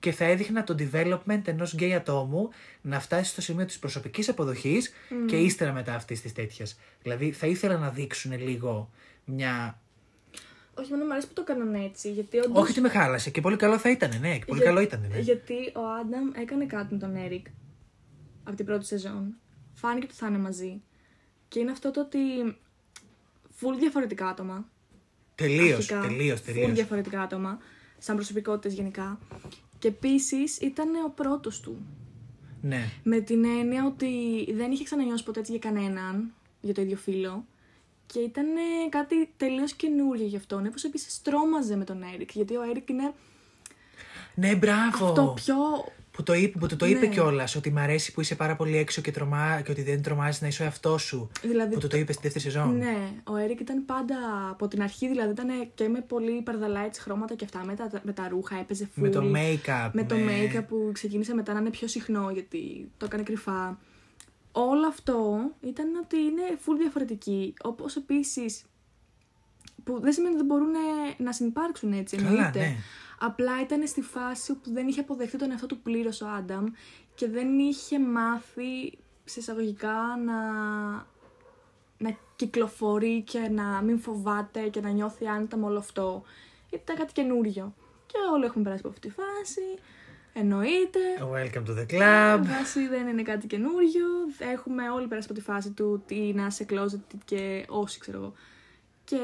[0.00, 2.48] και θα έδειχνα το development ενός γκέι ατόμου
[2.80, 4.92] να φτάσει στο σημείο της προσωπικής αποδοχής
[5.26, 6.78] και ύστερα μετά αυτής της τέτοιας.
[7.02, 8.90] Δηλαδή θα ήθελα να δείξουν λίγο
[9.24, 9.80] μια...
[10.78, 12.12] Όχι, μόνο μου αρέσει που το έκαναν έτσι.
[12.12, 12.62] Γιατί όντως...
[12.62, 15.06] Όχι ότι με χάλασε και πολύ καλό θα ήταν, ναι, και πολύ Για- καλό ήταν,
[15.10, 15.18] ναι.
[15.18, 17.46] Γιατί ο Άνταμ έκανε κάτι με τον Έρικ
[18.44, 19.34] από την πρώτη σεζόν.
[19.74, 20.82] Φάνηκε ότι θα είναι μαζί.
[21.48, 22.18] Και είναι αυτό το ότι.
[23.54, 24.68] Φουλ διαφορετικά άτομα.
[25.34, 26.00] Τελείως, αρχικά.
[26.00, 26.72] τελείως, φουλ τελείως.
[26.72, 27.58] διαφορετικά άτομα.
[27.98, 29.18] Σαν προσωπικότητες γενικά.
[29.78, 31.86] Και επίσης ήταν ο πρώτος του.
[32.62, 32.90] Ναι.
[33.02, 34.08] Με την έννοια ότι
[34.54, 37.44] δεν είχε ξανανιώσει ποτέ έτσι για κανέναν, για το ίδιο φύλο.
[38.12, 40.66] Και ήταν ε, κάτι τελείως καινούργιο γι' αυτόν.
[40.66, 42.30] Όπως επίσης τρόμαζε με τον Έρικ.
[42.32, 43.12] Γιατί ο Έρικ είναι
[44.34, 45.06] Ναι, μπράβο.
[45.06, 45.54] αυτό πιο
[46.10, 47.06] Που το είπε, που του το είπε Ναι.
[47.06, 50.40] κιόλας, ότι μ' αρέσει που είσαι πάρα πολύ έξω και, τρομά, και ότι δεν τρομάζεις
[50.40, 51.30] να είσαι ο εαυτός σου.
[51.42, 52.76] Δηλαδή, Που του το είπε στη δεύτερη σεζόν.
[52.76, 54.16] Ναι, ο Έρικ ήταν πάντα
[54.50, 57.90] από την αρχή, δηλαδή ήταν και με πολύ παρδαλά έτσι χρώματα και αυτά, με τα,
[58.02, 59.00] με τα ρούχα, έπαιζε full.
[59.02, 59.90] Με το make-up.
[59.92, 63.78] Με το make-up που ξεκίνησε μετά να είναι πιο συχνό γιατί το έκανε κρυφά.
[64.52, 67.54] Όλο αυτό ήταν ότι είναι full διαφορετική.
[67.62, 68.64] Όπως επίσης
[69.84, 70.72] που δεν σημαίνει ότι δεν μπορούν
[71.18, 72.58] να συνεπάρξουν έτσι, Καλά, εννοείται.
[72.58, 72.76] ναι.
[73.20, 76.64] Απλά ήταν στη φάση που δεν είχε αποδεχτεί τον εαυτό του πλήρως ο Άνταμ
[77.14, 80.42] και δεν είχε μάθει σε εισαγωγικά να,
[81.98, 86.22] να κυκλοφορεί και να μην φοβάται και να νιώθει άνετα με όλο αυτό.
[86.70, 87.74] Ήταν κάτι καινούριο.
[88.06, 89.60] Και όλοι έχουμε περάσει από αυτή τη φάση.
[90.40, 90.98] Εννοείται.
[91.32, 92.40] Welcome to the club.
[92.42, 94.06] Βάση δεν είναι κάτι καινούριο.
[94.38, 98.32] Έχουμε όλοι περάσει από τη φάση του τι να είσαι closet και όσοι ξέρω εγώ.
[99.04, 99.16] Και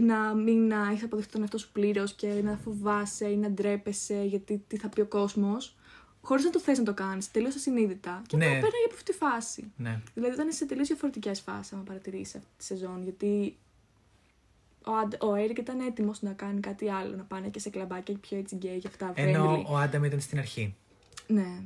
[0.00, 4.22] να μην να έχεις αποδεχτεί τον εαυτό σου πλήρως και να φοβάσαι ή να ντρέπεσαι
[4.24, 5.76] γιατί τι θα πει ο κόσμος.
[6.20, 8.22] Χωρίς να το θες να το κάνεις, τελείως ασυνείδητα.
[8.26, 8.44] Και Ναι.
[8.44, 8.50] ναι.
[8.50, 9.72] πέραγε από αυτή τη φάση.
[9.76, 10.00] Ναι.
[10.14, 13.02] Δηλαδή ήταν σε τελείως διαφορετικές φάσεις, αν παρατηρήσεις αυτή τη σεζόν.
[13.02, 13.56] Γιατί
[14.86, 18.16] ο, Αντε- ο Έρικ ήταν έτοιμος να κάνει κάτι άλλο, να πάνε και σε κλαμπάκια
[18.20, 19.12] πιο έτσι γκέι και αυτά.
[19.14, 19.64] Ενώ friendly.
[19.70, 20.74] ο Άνταμ ήταν στην αρχή.
[21.26, 21.60] Ναι.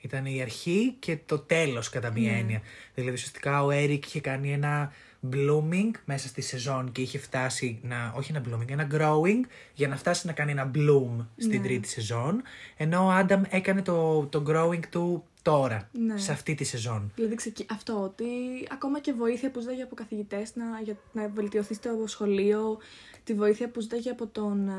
[0.00, 2.38] Ήταν η αρχή και το τέλος κατά μία Ναι.
[2.38, 2.60] έννοια.
[2.94, 4.92] Δηλαδή ουσιαστικά ο Έρικ είχε κάνει ένα
[5.32, 9.96] blooming μέσα στη σεζόν και είχε φτάσει να, όχι ένα blooming, ένα growing για να
[9.96, 11.66] φτάσει να κάνει ένα bloom στην Ναι.
[11.66, 12.42] τρίτη σεζόν.
[12.76, 16.18] Ενώ ο Άνταμ έκανε το, το growing του τώρα, Ναι.
[16.18, 17.12] σε αυτή τη σεζόν.
[17.14, 17.66] Δηλαδή ξεκι...
[17.70, 18.24] αυτό ότι
[18.72, 22.78] ακόμα και βοήθεια που ζητάγε από καθηγητές να, για, να βελτιωθείς στο σχολείο,
[23.24, 24.72] τη βοήθεια που ζητάγε από τον ε,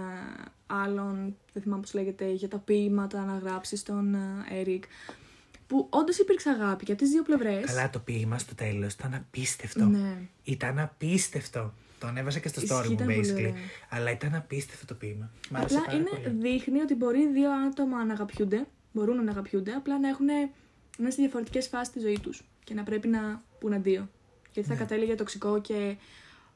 [0.67, 4.19] άλλον, δεν θυμάμαι πώς λέγεται, για τα ποίηματα να γράψεις στον ε,
[4.59, 4.83] Έρικ.
[5.67, 7.65] Που όντως υπήρξε αγάπη και από τις δύο πλευρές.
[7.65, 9.85] Καλά το ποίημα στο τέλος, ήταν απίστευτο.
[9.85, 10.17] Ναι.
[10.43, 11.73] Ήταν απίστευτο.
[11.99, 13.33] Το ανέβασα και στο Ισχύει, story μου, ήταν πολύ basically.
[13.35, 13.53] ωραίο.
[13.89, 15.29] Αλλά ήταν απίστευτο το ποίημα.
[15.49, 16.35] Μ' άρεσε Απλά πάρα είναι, πολύ.
[16.49, 20.33] δείχνει ότι μπορεί δύο άτομα να αγαπιούνται, μπορούν να αγαπιούνται, απλά να έχουν να
[20.99, 24.09] είναι σε διαφορετικές φάσεις τη ζωή τους και να πρέπει να πούν αντίο.
[24.53, 24.75] Γιατί Ναι.
[24.75, 25.95] θα κατέληγε τοξικό και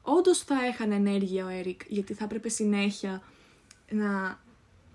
[0.02, 3.22] όντως θα έχανε ενέργεια ο Έρικ, γιατί θα έπρεπε συνέχεια
[3.90, 4.38] να, να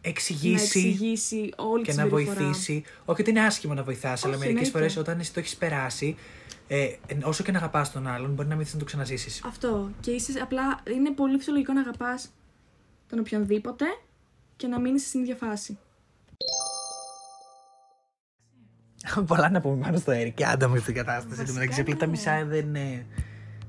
[0.01, 2.39] Εξηγήσει εξηγήσει όλη και τη να συμπεριφορά.
[2.43, 2.83] βοηθήσει.
[3.05, 4.77] Όχι ότι είναι άσχημο να βοηθάς, αλλά Όχι, μερικές εννοείται.
[4.93, 6.15] φορές όταν εσύ το έχεις περάσει,
[6.67, 9.43] ε, όσο και να αγαπάς τον άλλον, μπορεί να μην θες να το ξαναζήσεις.
[9.45, 9.91] Αυτό.
[9.99, 12.29] Και είσαι, απλά είναι πολύ φυσιολογικό να αγαπάς
[13.09, 13.85] τον οποιονδήποτε
[14.55, 15.77] και να μείνεις στην ίδια φάση.
[19.27, 21.29] Πολλά να πούμε πάνω στο Έρικ και άντα μου στην κατάσταση.
[21.29, 22.11] Βασικά, Του μεταξύ, απλά τα ναι.
[22.11, 23.05] μισά δεν είναι.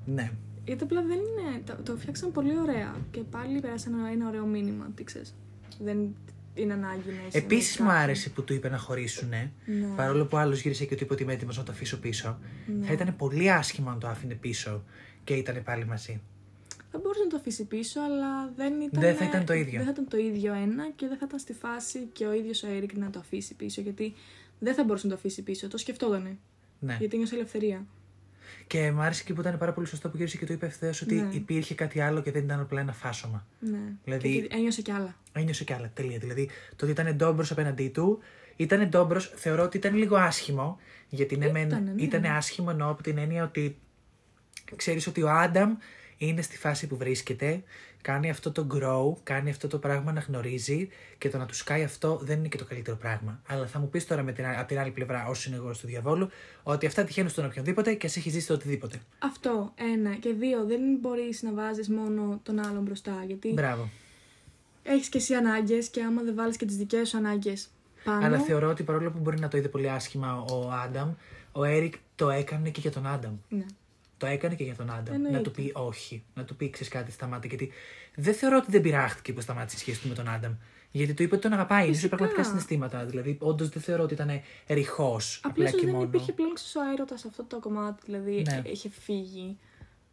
[0.05, 0.31] Ναι.
[0.65, 1.63] Γιατί απλά δεν είναι.
[1.65, 2.95] Το, το φτιάξαν πολύ ωραία.
[3.11, 4.91] Και πάλι πέρασαν ένα, ένα ωραίο μήνυμα.
[4.95, 5.35] Τι ξέρεις.
[5.85, 5.99] Δεν
[6.55, 7.39] είναι ανάγκη να είσαι.
[7.39, 8.05] Επίσης με μου κάποιον.
[8.05, 9.29] άρεσε που του είπε να χωρίσουν.
[9.29, 9.51] Ναι.
[9.97, 12.39] Παρόλο που άλλος γύρισε και του είπε ότι είμαι έτοιμος να το αφήσω πίσω.
[12.79, 12.87] Ναι.
[12.87, 14.85] Θα ήταν πολύ άσχημο αν το άφηνε πίσω
[15.25, 16.21] και ήταν πάλι μαζί.
[16.91, 19.01] Θα μπορούσε να το αφήσει πίσω, αλλά δεν ήταν.
[19.01, 19.77] Δεν θα ήταν το ίδιο.
[19.77, 22.63] Δεν θα ήταν το ίδιο ένα και δεν θα ήταν στη φάση και ο ίδιος
[22.63, 23.81] ο Έρικ να το αφήσει πίσω.
[23.81, 24.15] Γιατί
[24.65, 25.69] δεν θα μπορούσε να το αφήσει πίσω.
[25.69, 26.39] Το σκεφτότανε.
[26.79, 26.97] Ναι.
[26.99, 27.87] Γιατί νιώσε ελευθερία.
[28.67, 31.03] Και μου άρεσε και που ήταν πάρα πολύ σωστό που γύρισε και το είπε ευθέως
[31.03, 31.29] ότι Ναι.
[31.35, 33.47] υπήρχε κάτι άλλο και δεν ήταν απλά ένα φάσομα.
[33.61, 33.79] Ναι.
[34.05, 35.17] Δηλαδή- Και ότι ένιωσε κι άλλα.
[35.33, 35.91] Ένιωσε κι άλλα.
[35.95, 36.19] Τελεία.
[36.19, 38.19] Δηλαδή το ότι ήταν ντόμπρος απέναντί του.
[38.57, 40.79] Ήταν ντόμπρος, θεωρώ ότι ήταν λίγο άσχημο.
[41.09, 42.03] Γιατί ναι, μεν Ήτανε, ναι.
[42.03, 43.79] ήταν άσχημο εννοώ από την έννοια ότι
[44.77, 45.77] ξέρεις ότι ο Άνταμ
[46.27, 47.63] είναι στη φάση που βρίσκεται,
[48.03, 51.83] κάνει αυτό το grow, κάνει αυτό το πράγμα να γνωρίζει και το να του σκάει
[51.85, 53.41] αυτό δεν είναι και το καλύτερο πράγμα.
[53.47, 55.87] Αλλά θα μου πεις τώρα με την, από την άλλη πλευρά, όσο είναι εγώ του
[55.87, 56.29] διαβόλου,
[56.63, 59.01] ότι αυτά τυχαίνουν στον οποιονδήποτε και εσύ έχεις ζήσει το οτιδήποτε.
[59.19, 60.15] Αυτό, ένα.
[60.15, 63.25] Και δύο, δεν μπορείς να βάζεις μόνο τον άλλον μπροστά.
[63.27, 63.89] Γιατί Μπράβο.
[64.83, 67.69] έχεις και εσύ ανάγκες και άμα δεν βάλεις και τις δικές σου ανάγκες
[68.05, 68.27] πάνω.
[68.27, 71.13] Αλλά θεωρώ ότι παρόλο που μπορεί να το είδε πολύ άσχημα ο Άνταμ,
[71.53, 73.33] ο Έρικ το έκανε και για τον Άνταμ.
[73.49, 73.65] Ναι.
[74.25, 75.15] Το έκανε και για τον Άνταμ.
[75.15, 75.37] Εννοείται.
[75.37, 76.25] Να του πει όχι.
[76.35, 77.49] Να του πει ξέρεις κάτι, σταμάτη.
[77.49, 77.73] Γιατί
[78.15, 80.53] δεν θεωρώ ότι δεν πειράχτηκε που σταμάτησε η σχέση του με τον Άνταμ.
[80.91, 81.85] Γιατί του είπε ότι τον αγαπάει.
[81.85, 82.17] Είναι σε Φυσικά.
[82.17, 83.05] πραγματικά συναισθήματα.
[83.05, 84.31] Δηλαδή, όντως δεν θεωρώ ότι ήταν
[84.69, 85.41] ρηχός.
[85.45, 86.07] Απλώς Απλά και δεν μόνο.
[86.07, 88.03] υπήρχε πλέον ξεσό έρωτα σε αυτό το κομμάτι.
[88.05, 88.63] Δηλαδή Ναι.
[88.65, 89.59] ε, είχε φύγει.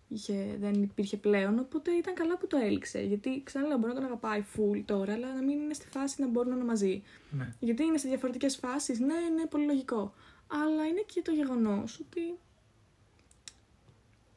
[0.07, 1.59] Είχε, δεν υπήρχε πλέον.
[1.59, 2.99] Οπότε ήταν καλά που το έληξε.
[3.01, 6.27] Γιατί ξαναλέω, μπορεί να τον αγαπάει full τώρα, αλλά να μην είναι στη φάση να
[6.27, 7.03] μπορούν να είναι μαζί.
[7.29, 7.53] Ναι.
[7.59, 10.13] Γιατί είναι σε διαφορετικές φάσεις, ναι, ναι, πολύ λογικό.
[10.47, 12.21] Αλλά είναι και το γεγονός ότι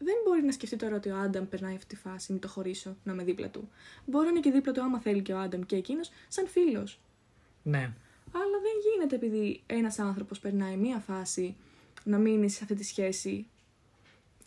[0.04, 2.96] δεν μπορεί να σκεφτεί τώρα ότι ο Άνταμ περνάει αυτή τη φάση, μην το χωρίσω,
[3.04, 3.68] να είμαι δίπλα του.
[4.06, 7.00] Μπορεί να είναι και δίπλα του άμα θέλει και ο Άνταμ και εκείνος, σαν φίλος.
[7.62, 7.92] ναι.
[8.36, 11.56] Αλλά δεν γίνεται επειδή ένας άνθρωπος περνάει μία φάση
[12.04, 13.46] να μείνει σε αυτή τη σχέση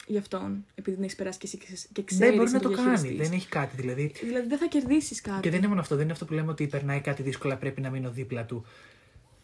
[0.07, 2.27] για αυτόν, επειδή την έχεις περάσει και εσύ και- και ξέρεις.
[2.27, 3.15] Δεν μπορεί να το κάνει.
[3.15, 3.75] Δεν έχει κάτι.
[3.75, 5.39] Δηλαδή, Δηλαδή δεν θα κερδίσεις κάτι.
[5.41, 7.81] Και δεν είναι μόνο αυτό, δεν είναι αυτό που λέμε ότι περνάει κάτι δύσκολα, πρέπει
[7.81, 8.65] να μείνω δίπλα του.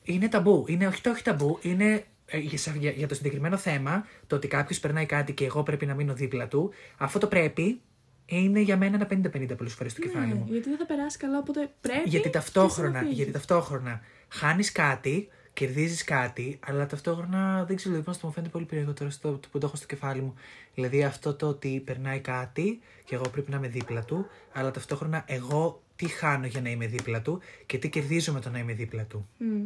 [0.04, 0.66] Είναι ταμπού.
[0.68, 4.36] Είναι όχι το όχι ταμπού, είναι ε, για, σε- για, για το συγκεκριμένο θέμα, το
[4.36, 7.82] ότι κάποιος περνάει κάτι και εγώ πρέπει να μείνω δίπλα του, αυτό το πρέπει
[8.26, 10.46] είναι για μένα ένα 50-50 πολλές φορές στο κεφάλι Ναι, μου.
[10.50, 12.10] γιατί δεν θα περάσει καλά, οπότε πρέπει.
[12.10, 13.16] Γιατί και ταυτόχρονα, εσύ να φύγεις.
[13.16, 18.66] γιατί ταυτόχρονα χάνεις κάτι, κερδίζεις κάτι, αλλά ταυτόχρονα δεν ξέρω, λοιπόν, αυτό μου φαίνεται πολύ
[18.66, 20.34] περίεργο τώρα στο, το που το έχω στο κεφάλι μου.
[20.76, 25.24] Δηλαδή αυτό το ότι περνάει κάτι και εγώ πρέπει να είμαι δίπλα του, αλλά ταυτόχρονα
[25.28, 28.74] εγώ τι χάνω για να είμαι δίπλα του και τι κερδίζω με το να είμαι
[28.74, 29.28] δίπλα του.
[29.38, 29.62] Μμ.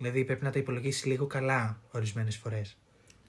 [0.00, 2.76] Δηλαδή πρέπει να τα υπολογίσεις λίγο καλά ορισμένες φορές.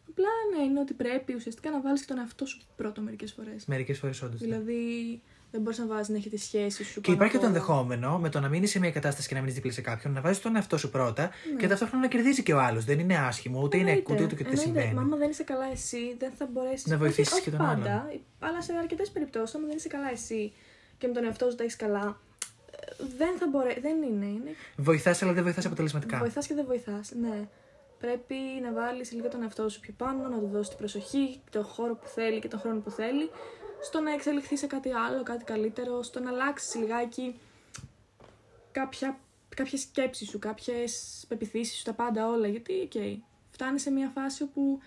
[0.09, 3.65] Απλά ναι, είναι ότι πρέπει ουσιαστικά να βάλεις και τον εαυτό σου πρώτο μερικές φορές.
[3.65, 4.39] Μερικές φορές όντως.
[4.39, 4.81] Δηλαδή
[5.51, 7.01] δεν μπορείς να βάζεις να έχει τη σχέση σου.
[7.01, 7.61] Και πάνω υπάρχει και το απ' όλα.
[7.61, 10.21] ενδεχόμενο με το να μείνει σε μια κατάσταση και να μείνεις δίπλα σε κάποιον, να
[10.21, 11.57] βάζεις τον εαυτό σου πρώτα Ναι.
[11.59, 12.85] και ταυτόχρονα να κερδίζει και ο άλλος.
[12.85, 14.71] Δεν είναι άσχημο, ούτε είναι Εννοείται, ούτε, ούτε και τι εννοείται.
[14.71, 14.93] συμβαίνει.
[14.93, 18.61] Μα άμα δεν είσαι καλά εσύ, δεν θα μπορέσει Να βοηθήσεις και τον πάντα, αλλά
[18.61, 20.53] σε αρκετές περιπτώσεις, άμα δεν είσαι καλά εσύ
[20.97, 22.30] και με τον εαυτό σου τα έχεις καλά, ε,
[23.17, 23.79] δεν θα μπορεί.
[23.79, 24.25] Δεν είναι.
[24.25, 24.51] είναι...
[24.77, 26.17] Βοηθάς, αλλά δεν βοηθάς αποτελεσματικά.
[26.17, 27.11] Βοηθάς και δεν βοηθάς.
[27.21, 27.47] Ναι.
[27.99, 31.63] Πρέπει να βάλεις λίγο τον εαυτό σου πιο πάνω, να του δώσεις την προσοχή, τον
[31.63, 33.29] χώρο που θέλει και τον χρόνο που θέλει,
[33.81, 37.35] στο να εξελιχθείς σε κάτι άλλο, κάτι καλύτερο, στο να αλλάξεις λιγάκι
[38.71, 39.19] κάποια,
[39.55, 42.47] κάποιες σκέψεις σου, κάποιες πεποιθήσεις σου, τα πάντα όλα.
[42.47, 44.79] Γιατί, οκ, φτάνει σε μια φάση όπου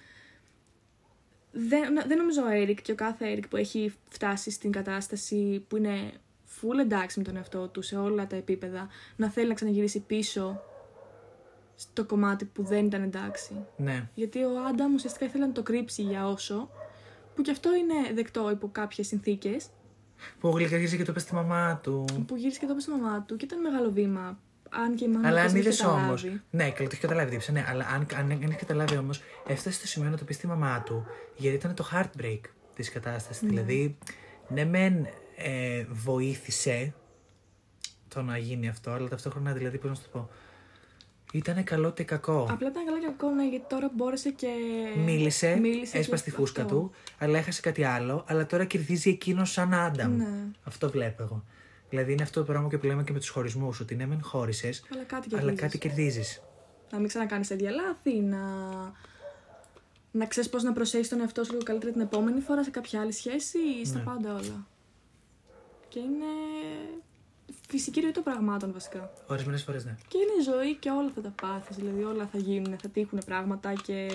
[1.53, 5.77] δεν, δεν νομίζω ο Έρικ και ο κάθε Έρικ που έχει φτάσει στην κατάσταση που
[5.77, 6.13] είναι
[6.64, 10.61] φουλ εντάξει με τον εαυτό του σε όλα τα επίπεδα, να θέλει να ξαναγυρίσει πίσω
[11.77, 13.64] στο κομμάτι που δεν ήταν εντάξει.
[13.77, 14.09] Ναι.
[14.14, 16.70] Γιατί ο Άνταμ ουσιαστικά ήθελε να το κρύψει για όσο,
[17.35, 19.66] που και αυτό είναι δεκτό υπό κάποιες συνθήκες,
[20.40, 22.05] Που γλυκαρίζει και το είπε στη μαμά του.
[22.27, 24.38] που γύρισε και το είπε στη μαμά του και ήταν μεγάλο βήμα.
[24.70, 25.96] Αν και η μαμά Αλλά του αν δεν είδες είχε όμω.
[26.00, 26.42] καταλάβει.
[26.50, 27.53] Ναι, καλά, το έχει καταλάβει δίψα.
[27.53, 30.46] Ναι, αλλά αν, αν, αν έχεις καταλάβει όμως, έφτασε στο σημείο να το πεις στη
[30.46, 32.40] μαμά του, γιατί ήταν το heartbreak
[32.74, 33.48] της κατάστασης.
[33.48, 33.98] Δηλαδή,
[34.48, 36.94] ναι, μεν ε, βοήθησε
[38.09, 40.29] το να γίνει αυτό, αλλά ταυτόχρονα δηλαδή, πώς να σου το πω.
[41.33, 42.47] Ήταν καλό και κακό.
[42.51, 44.49] Απλά ήταν καλά και κακό, ναι, γιατί τώρα μπόρεσε και.
[45.05, 46.75] Μίλησε, μίλησε έσπασε και τη φούσκα αυτό.
[46.75, 50.16] του, αλλά έχασε κάτι άλλο, αλλά τώρα κερδίζει εκείνο σαν Άνταμ.
[50.16, 50.27] Ναι.
[50.64, 51.44] Αυτό βλέπω εγώ.
[51.88, 54.23] Δηλαδή είναι αυτό το πράγμα και που λέμε και με τους χωρισμούς, ότι ναι, μεν
[54.23, 55.61] χώρισες, Αλλά κάτι αλλά κερδίζεις.
[55.61, 56.42] κάτι κερδίζεις.
[56.90, 58.38] Να μην ξανακάνεις τέτοια λάθη, να.
[60.11, 63.01] Να ξέρεις πώς να προσέχεις τον εαυτό σου λίγο καλύτερα την επόμενη φορά σε κάποια
[63.01, 64.05] άλλη σχέση, στα Ναι.
[64.05, 64.66] πάντα όλα.
[65.95, 66.25] Και είναι.
[67.69, 69.13] Φυσική ροή των πραγμάτων βασικά.
[69.27, 69.97] Ορισμένες φορές ναι.
[70.09, 73.19] Και είναι η ζωή και όλα θα τα πάθεις, δηλαδή όλα θα γίνουν, θα τύχουν
[73.27, 74.09] πράγματα και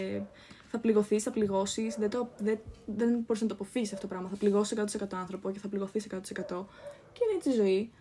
[0.72, 4.30] θα πληγωθείς, θα πληγώσεις, δεν, το, δεν, δεν μπορείς να το αποφύγεις αυτό το πράγμα,
[4.30, 6.16] θα πληγώσεις 100% άνθρωπο και θα πληγωθείς 100%
[7.14, 7.92] και είναι έτσι η ζωή.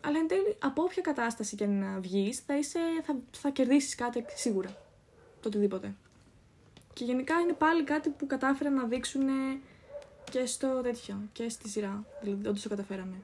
[0.00, 4.24] Αλλά εν τέλει, από όποια κατάσταση και να βγεις, θα, είσαι, θα, θα κερδίσεις κάτι
[4.34, 4.68] σίγουρα,
[5.40, 5.94] το οτιδήποτε.
[6.92, 9.22] Και γενικά είναι πάλι κάτι που κατάφεραν να δείξουν
[10.30, 13.16] και στο τέτοιο, και στη σειρά, δηλαδή όντως το καταφέραμε.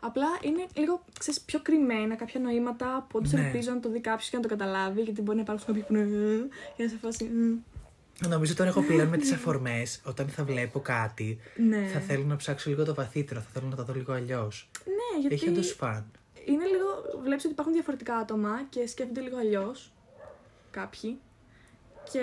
[0.00, 3.40] Απλά είναι λίγο ξέρεις, πιο κρυμμένα κάποια νοήματα που όντως Ναι.
[3.46, 5.94] ελπίζω να το δει κάποιος και να το καταλάβει, γιατί μπορεί να υπάρξουν κάποιοι που
[5.94, 6.02] είναι.
[6.02, 7.24] «Ε», και να σε φάσει.
[7.24, 7.56] «Μμ».
[8.28, 11.86] Νομίζω τώρα εγώ πλέον με τις αφορμές, όταν θα βλέπω κάτι, Ναι.
[11.92, 14.68] θα θέλω να ψάξω λίγο το βαθύτερο, θα θέλω να τα δω λίγο αλλιώς.
[14.84, 16.10] Ναι, γιατί Έχει όντως φαν.
[16.44, 17.20] είναι λίγο.
[17.22, 19.90] Βλέπεις ότι υπάρχουν διαφορετικά άτομα και σκέφτονται λίγο αλλιώς.
[20.70, 21.18] κάποιοι
[22.12, 22.20] και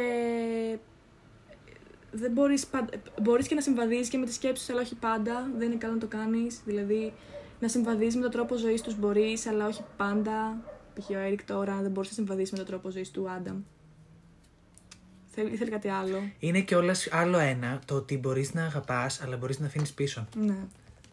[2.14, 2.90] δεν μπορείς, πάντα,
[3.22, 6.00] μπορείς και να συμβαδίζεις και με τις σκέψεις αλλά όχι πάντα, δεν είναι καλό να
[6.00, 7.14] το κάνεις, δηλαδή
[7.60, 10.62] να συμβαδίζεις με τον τρόπο ζωής τους μπορείς, αλλά όχι πάντα.
[11.00, 11.10] Π.χ.
[11.10, 13.58] ο Έρικ τώρα δεν μπορείς να συμβαδίσεις με τον τρόπο ζωής του Άνταμ.
[15.36, 16.18] Θέλει, θέλει κάτι άλλο.
[16.40, 20.28] Είναι και όλας άλλο ένα το ότι μπορείς να αγαπάς, αλλά μπορείς να αφήνεις πίσω.
[20.36, 20.58] Ναι.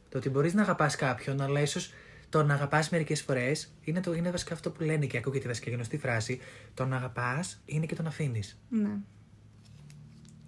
[0.08, 1.92] Το ότι μπορείς να αγαπάς κάποιον, αλλά ίσως
[2.28, 5.70] το να αγαπάς μερικές φορές είναι, το, είναι βασικά αυτό που λένε και ακούγεται βασικά
[5.70, 6.40] γνωστή φράση.
[6.74, 8.58] Το να αγαπάς είναι και το να αφήνεις.
[8.68, 8.90] Ναι.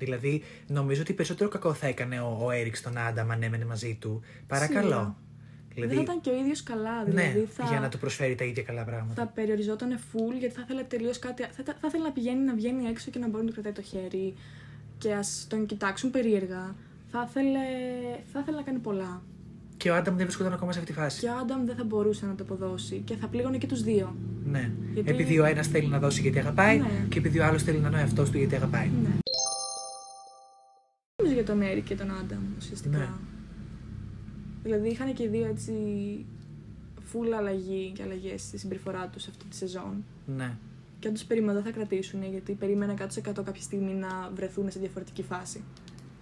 [0.05, 3.97] Δηλαδή, νομίζω ότι περισσότερο κακό θα έκανε ο, ο Έριξ στον Άνταμ αν έμενε μαζί
[4.01, 4.21] του.
[4.47, 4.89] Παρακαλώ.
[4.89, 5.17] Σίγουρα.
[5.75, 8.35] Δηλαδή, Δεν θα ήταν και ο ίδιος καλά, δηλαδή ναι, θα, για να του προσφέρει
[8.35, 9.15] τα ίδια καλά πράγματα.
[9.15, 11.43] θα περιοριζόταν full γιατί θα ήθελε τελείως κάτι.
[11.43, 13.73] Θα, θα, θα ήθελε να πηγαίνει να βγαίνει έξω και να μπορεί να του κρατάει
[13.73, 14.35] το χέρι
[14.99, 16.75] και ας τον κοιτάξουν περίεργα.
[17.11, 17.59] Θα ήθελε,
[18.33, 19.23] θα ήθελε να κάνει πολλά.
[19.77, 21.21] Και ο Άνταμ δεν βρισκόταν ακόμα σε αυτή τη φάση.
[21.21, 24.17] Και ο Άνταμ δεν θα μπορούσε να το αποδώσει και θα πλήγωνε και τους δύο.
[24.45, 24.71] Ναι.
[24.95, 27.07] Γιατί- Επειδή ο ένας θέλει να δώσει γιατί αγαπάει Ναι.
[27.09, 28.91] και επειδή ο άλλος θέλει να είναι ο εαυτός του γιατί αγαπάει.
[29.03, 29.09] Ναι.
[31.43, 32.99] Νομίζω για τον Έρικ και τον Άνταμ ουσιαστικά.
[32.99, 33.09] Ναι.
[34.63, 35.73] Δηλαδή είχαν και οι δύο έτσι
[37.13, 40.05] full αλλαγή και αλλαγές στη συμπεριφορά τους αυτή τη σεζόν.
[40.37, 40.57] Ναι.
[40.99, 44.79] Και αν τους περίμενα δεν θα κρατήσουν γιατί περίμενα 100% κάποια στιγμή να βρεθούν σε
[44.79, 45.63] διαφορετική φάση.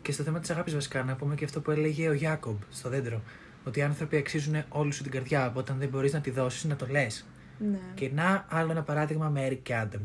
[0.03, 2.89] Και στο θέμα της αγάπης, βασικά, να πούμε και αυτό που έλεγε ο Γιάκομπ στο
[2.89, 3.23] δέντρο.
[3.65, 5.47] Ότι οι άνθρωποι αξίζουν όλη σου την καρδιά.
[5.47, 7.27] Οπότε, αν δεν μπορείς να τη δώσεις, να το λες.
[7.71, 7.79] Ναι.
[7.95, 10.01] Και να άλλο ένα παράδειγμα με Eric και Adam.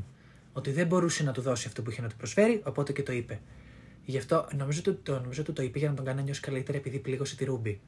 [0.54, 3.12] Ότι δεν μπορούσε να του δώσει αυτό που είχε να του προσφέρει, οπότε και το
[3.12, 3.40] είπε.
[4.06, 6.42] Γι' αυτό νομίζω ότι το, νομίζω ότι το είπε για να τον κάνει να νιώσει
[6.42, 7.80] καλύτερα επειδή πλήγωσε τη Ρούμπι.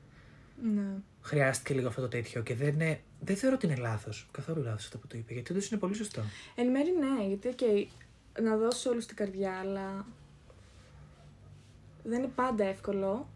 [0.75, 0.81] ναι.
[1.21, 4.27] Χρειάστηκε λίγο αυτό το τέτοιο και δεν, είναι, δεν θεωρώ ότι είναι λάθος.
[4.31, 5.33] Καθόλου λάθος αυτό που το είπε.
[5.33, 6.21] Γιατί όντως είναι πολύ σωστό.
[6.55, 7.87] Εν μέρει ναι, γιατί okay,
[8.41, 10.05] να δώσει όλους την καρδιά, αλλά
[12.03, 13.27] δεν είναι πάντα εύκολο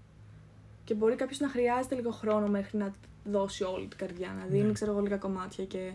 [0.83, 4.63] και μπορεί κάποιος να χρειάζεται λίγο χρόνο μέχρι να δώσει όλη την καρδιά, να δίνει
[4.65, 4.71] Ναι.
[4.71, 5.91] ξέρω εγώ λίγα κομμάτια και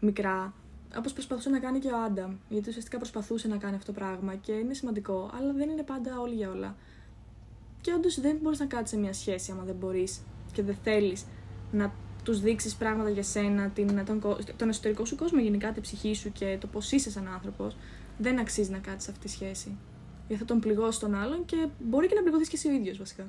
[0.00, 0.54] μικρά.
[0.98, 4.34] Όπω προσπαθούσε να κάνει και ο Άνταμ, γιατί ουσιαστικά προσπαθούσε να κάνει αυτό το πράγμα
[4.34, 6.76] και είναι σημαντικό, αλλά δεν είναι πάντα όλοι για όλα.
[7.80, 10.08] Και όντω δεν μπορεί να κάτσει σε μια σχέση άμα δεν μπορεί
[10.52, 11.16] και δεν θέλει
[11.72, 11.92] να
[12.24, 16.14] του δείξει πράγματα για σένα, την, τον, κο- τον εσωτερικό σου κόσμο, γενικά τη ψυχή
[16.14, 17.70] σου και το πώ είσαι σαν άνθρωπο.
[18.18, 19.76] Δεν αξίζει να κάτσει σε αυτή τη σχέση.
[20.26, 22.94] Γιατί θα τον πληγώσει τον άλλον και μπορεί και να πληγωθεί και εσύ ο ίδιο
[22.98, 23.26] βασικά.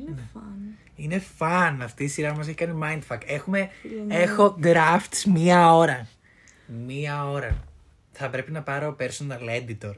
[0.00, 0.58] Είναι φαν.
[0.96, 3.18] Είναι φαν αυτή η σειρά μας έχει κάνει mindfuck.
[3.26, 4.14] Έχουμε, Φίλε, ναι.
[4.22, 6.06] έχω drafts μία ώρα.
[6.86, 7.64] Μία ώρα.
[8.12, 9.94] Θα πρέπει να πάρω personal editor.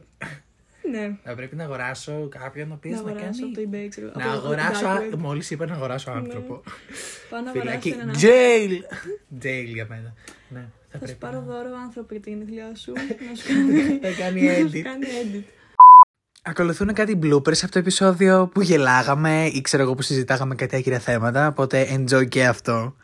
[0.91, 1.17] Ναι.
[1.25, 3.53] Θα πρέπει να αγοράσω κάποιον ο οποίος Να να, αγοράσω κάνει.
[3.53, 4.07] από το eBay, ξέρω.
[4.07, 4.87] Να από το αγοράσω.
[4.87, 5.19] Dark Web.
[5.19, 6.63] Μόλις είπα να αγοράσω άνθρωπο.
[7.31, 7.89] Πάω να αγοράσω Φυλακή.
[8.01, 8.73] έναν Jail!
[9.45, 10.15] Jail για μένα.
[10.49, 11.19] Ναι, θα Θα σου πρέπει.
[11.19, 12.93] πάρω να- δώρο άνθρωπο για την γενέθλιά σου.
[13.29, 14.81] να σου κάνει, Θα κάνει να σου edit.
[14.81, 15.45] κάνει edit.
[16.49, 20.99] Ακολουθούν κάτι bloopers από το επεισόδιο που γελάγαμε ή ξέρω εγώ που συζητάγαμε κάτι άκυρα
[20.99, 22.95] θέματα, οπότε enjoy και αυτό.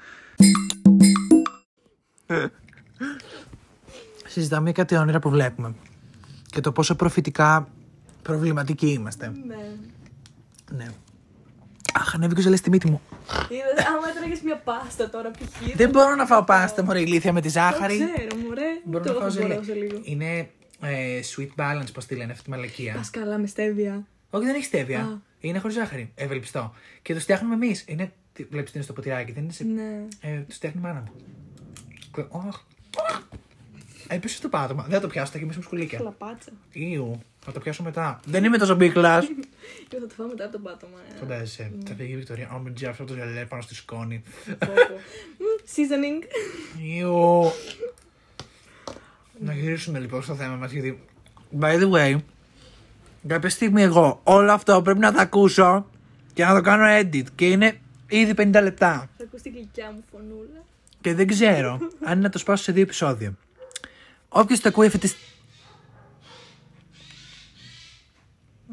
[4.26, 5.74] Συζητάμε για κάτι όνειρα που βλέπουμε
[6.50, 7.68] και το πόσο προφητικά
[8.22, 9.32] προβληματικοί είμαστε.
[9.46, 9.56] Ναι.
[10.76, 10.86] Ναι.
[11.94, 13.00] Αχ, ανέβηκε ο ζελές στη μύτη μου.
[13.48, 15.74] Είδες, άμα έτρεγες μια πάστα τώρα π.χ.
[15.76, 17.94] Δεν μπορώ να φάω πάστα, μωρέ ηλίθεια με τη Το ζάχαρη.
[17.96, 18.62] ξέρω, μωρέ.
[18.84, 19.54] Μπορώ Το να φάω θα ζελέ.
[19.54, 20.00] μπορώ σε λίγο.
[20.02, 20.50] Είναι
[20.82, 24.06] ε, sweet balance, πώς τη λένε αυτή τη μαλακία; Πας καλά με στέβια.
[24.30, 25.00] Όχι, δεν έχει στέβια.
[25.00, 25.18] Α.
[25.40, 26.12] Είναι χωρίς ζάχαρη.
[26.14, 26.74] Ευελπιστό.
[27.02, 27.84] Και το φτιάχνουμε εμείς.
[27.88, 28.12] Είναι.
[28.50, 29.64] Βλέπεις τι είναι στο ποτηράκι, δεν είναι σε.
[29.64, 30.04] Ναι.
[30.20, 31.12] Ε, το φτιάχνει η μάνα μου.
[32.14, 32.60] Και- Αχ.
[34.08, 34.82] Έπεσε στο πάτωμα.
[34.82, 35.98] Δεν θα το πιάσω, θα γεμίσω με σκουλίκια.
[35.98, 36.50] Χλαπάτσα.
[36.72, 37.18] Ιου.
[37.44, 38.20] Θα το πιάσω μετά.
[38.24, 39.20] Δεν είμαι τόσο μπίκλα.
[39.88, 40.98] Και θα το φάω μετά από τον πάτωμα.
[41.14, 41.18] ε.
[41.18, 41.72] Φαντάζεσαι.
[41.88, 42.50] Θα φύγει η Βικτωρία.
[42.54, 44.22] Ω, μην αυτό το ζελέ πάνω στη σκόνη.
[44.46, 44.72] Πω, πω.
[45.42, 46.24] Μμ, Seasoning.
[46.96, 47.42] Ιου.
[49.44, 51.02] Να γυρίσουμε λοιπόν στο θέμα μας γιατί.
[51.60, 52.16] By the way,
[53.26, 55.86] κάποια στιγμή εγώ όλο αυτό πρέπει να τα ακούσω
[56.34, 59.08] και να το κάνω edit και είναι ήδη 50 λεπτά.
[59.18, 60.64] Θα ακούς την γλυκιά μου φωνούλα.
[61.00, 63.36] Και δεν ξέρω αν είναι να το σπάσω σε δύο επεισόδια.
[64.28, 65.16] Όποιος το ακούει αυτή τη σ-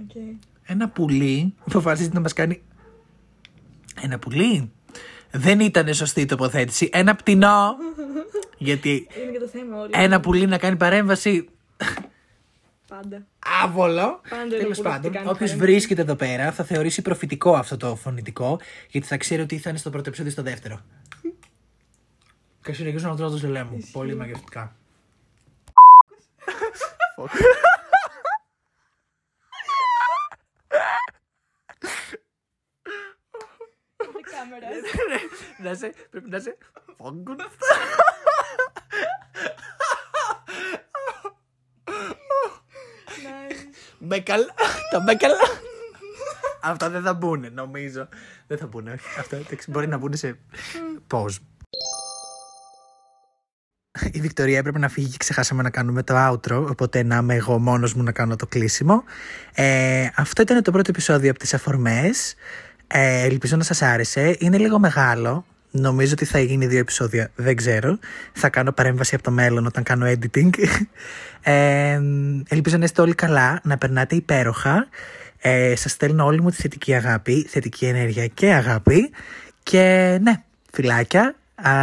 [0.02, 0.16] Οκ.
[0.66, 2.62] Ένα πουλί αποφασίζει να μας κάνει.
[4.02, 4.72] Ένα πουλί.
[5.32, 6.90] Δεν ήταν σωστή η τοποθέτηση.
[6.94, 7.76] Ένα πτηνό.
[8.60, 9.92] γιατί Είναι και το θέμα όλοι.
[9.96, 11.50] ένα πουλί να κάνει παρέμβαση.
[12.88, 13.28] Πάντα.
[13.64, 14.22] Άβολο.
[14.30, 15.56] Πάντα ένα Τέλος πουλί πάντων, τι κάνει όποιος παρέμβαση.
[15.72, 19.78] βρίσκεται εδώ πέρα θα θεωρήσει προφητικό αυτό το φωνητικό, γιατί θα ξέρει ότι θα είναι
[19.80, 20.80] στο πρώτο επεισόδιο ή στο δεύτερο.
[22.64, 23.78] Και συνεχίζω να τρώω το ζελέ μου.
[23.92, 24.76] Πολύ μαγευτικά.
[34.00, 34.84] The cameras.
[35.64, 36.58] Να σε, πρέπει να σε.
[36.98, 37.38] Φόγκουν.
[37.40, 38.09] Nice.
[44.10, 44.42] Μπέκαλ.
[44.92, 45.32] Τα μπέκαλ.
[46.62, 48.08] Αυτό δεν θα μπουν, νομίζω.
[48.48, 49.20] Δεν θα μπουν, όχι.
[49.20, 50.38] Αυτό εντάξει, μπορεί να μπουν σε.
[51.08, 51.40] Πώς.
[54.12, 57.60] Η Βικτωρία έπρεπε να φύγει και ξεχάσαμε να κάνουμε το outro, οπότε να είμαι εγώ
[57.60, 59.04] μόνος μου να κάνω το κλείσιμο.
[59.54, 62.36] Ε, αυτό ήταν το πρώτο επεισόδιο από τις αφορμές.
[62.88, 64.36] Ε, ελπίζω να σας άρεσε.
[64.40, 65.46] Είναι λίγο μεγάλο.
[65.72, 68.00] Νομίζω ότι θα γίνει δύο επεισόδια, δεν ξέρω.
[68.34, 70.50] Θα κάνω παρέμβαση από το μέλλον όταν κάνω editing.
[71.42, 72.02] Ε,
[72.48, 74.88] ελπίζω να είστε όλοι καλά, να περνάτε υπέροχα.
[75.38, 79.10] Ε, σας στέλνω όλη μου τη θετική αγάπη, θετική ενέργεια και αγάπη.
[79.64, 81.36] Και ναι, φιλάκια.
[81.56, 81.74] Α,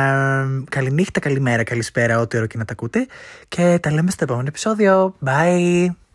[0.69, 3.07] καληνύχτα, καλημέρα, καλησπέρα, ό,τι ώρα και να τα ακούτε.
[3.49, 5.17] Και τα λέμε στο επόμενο επεισόδιο.
[5.25, 6.06] Bye!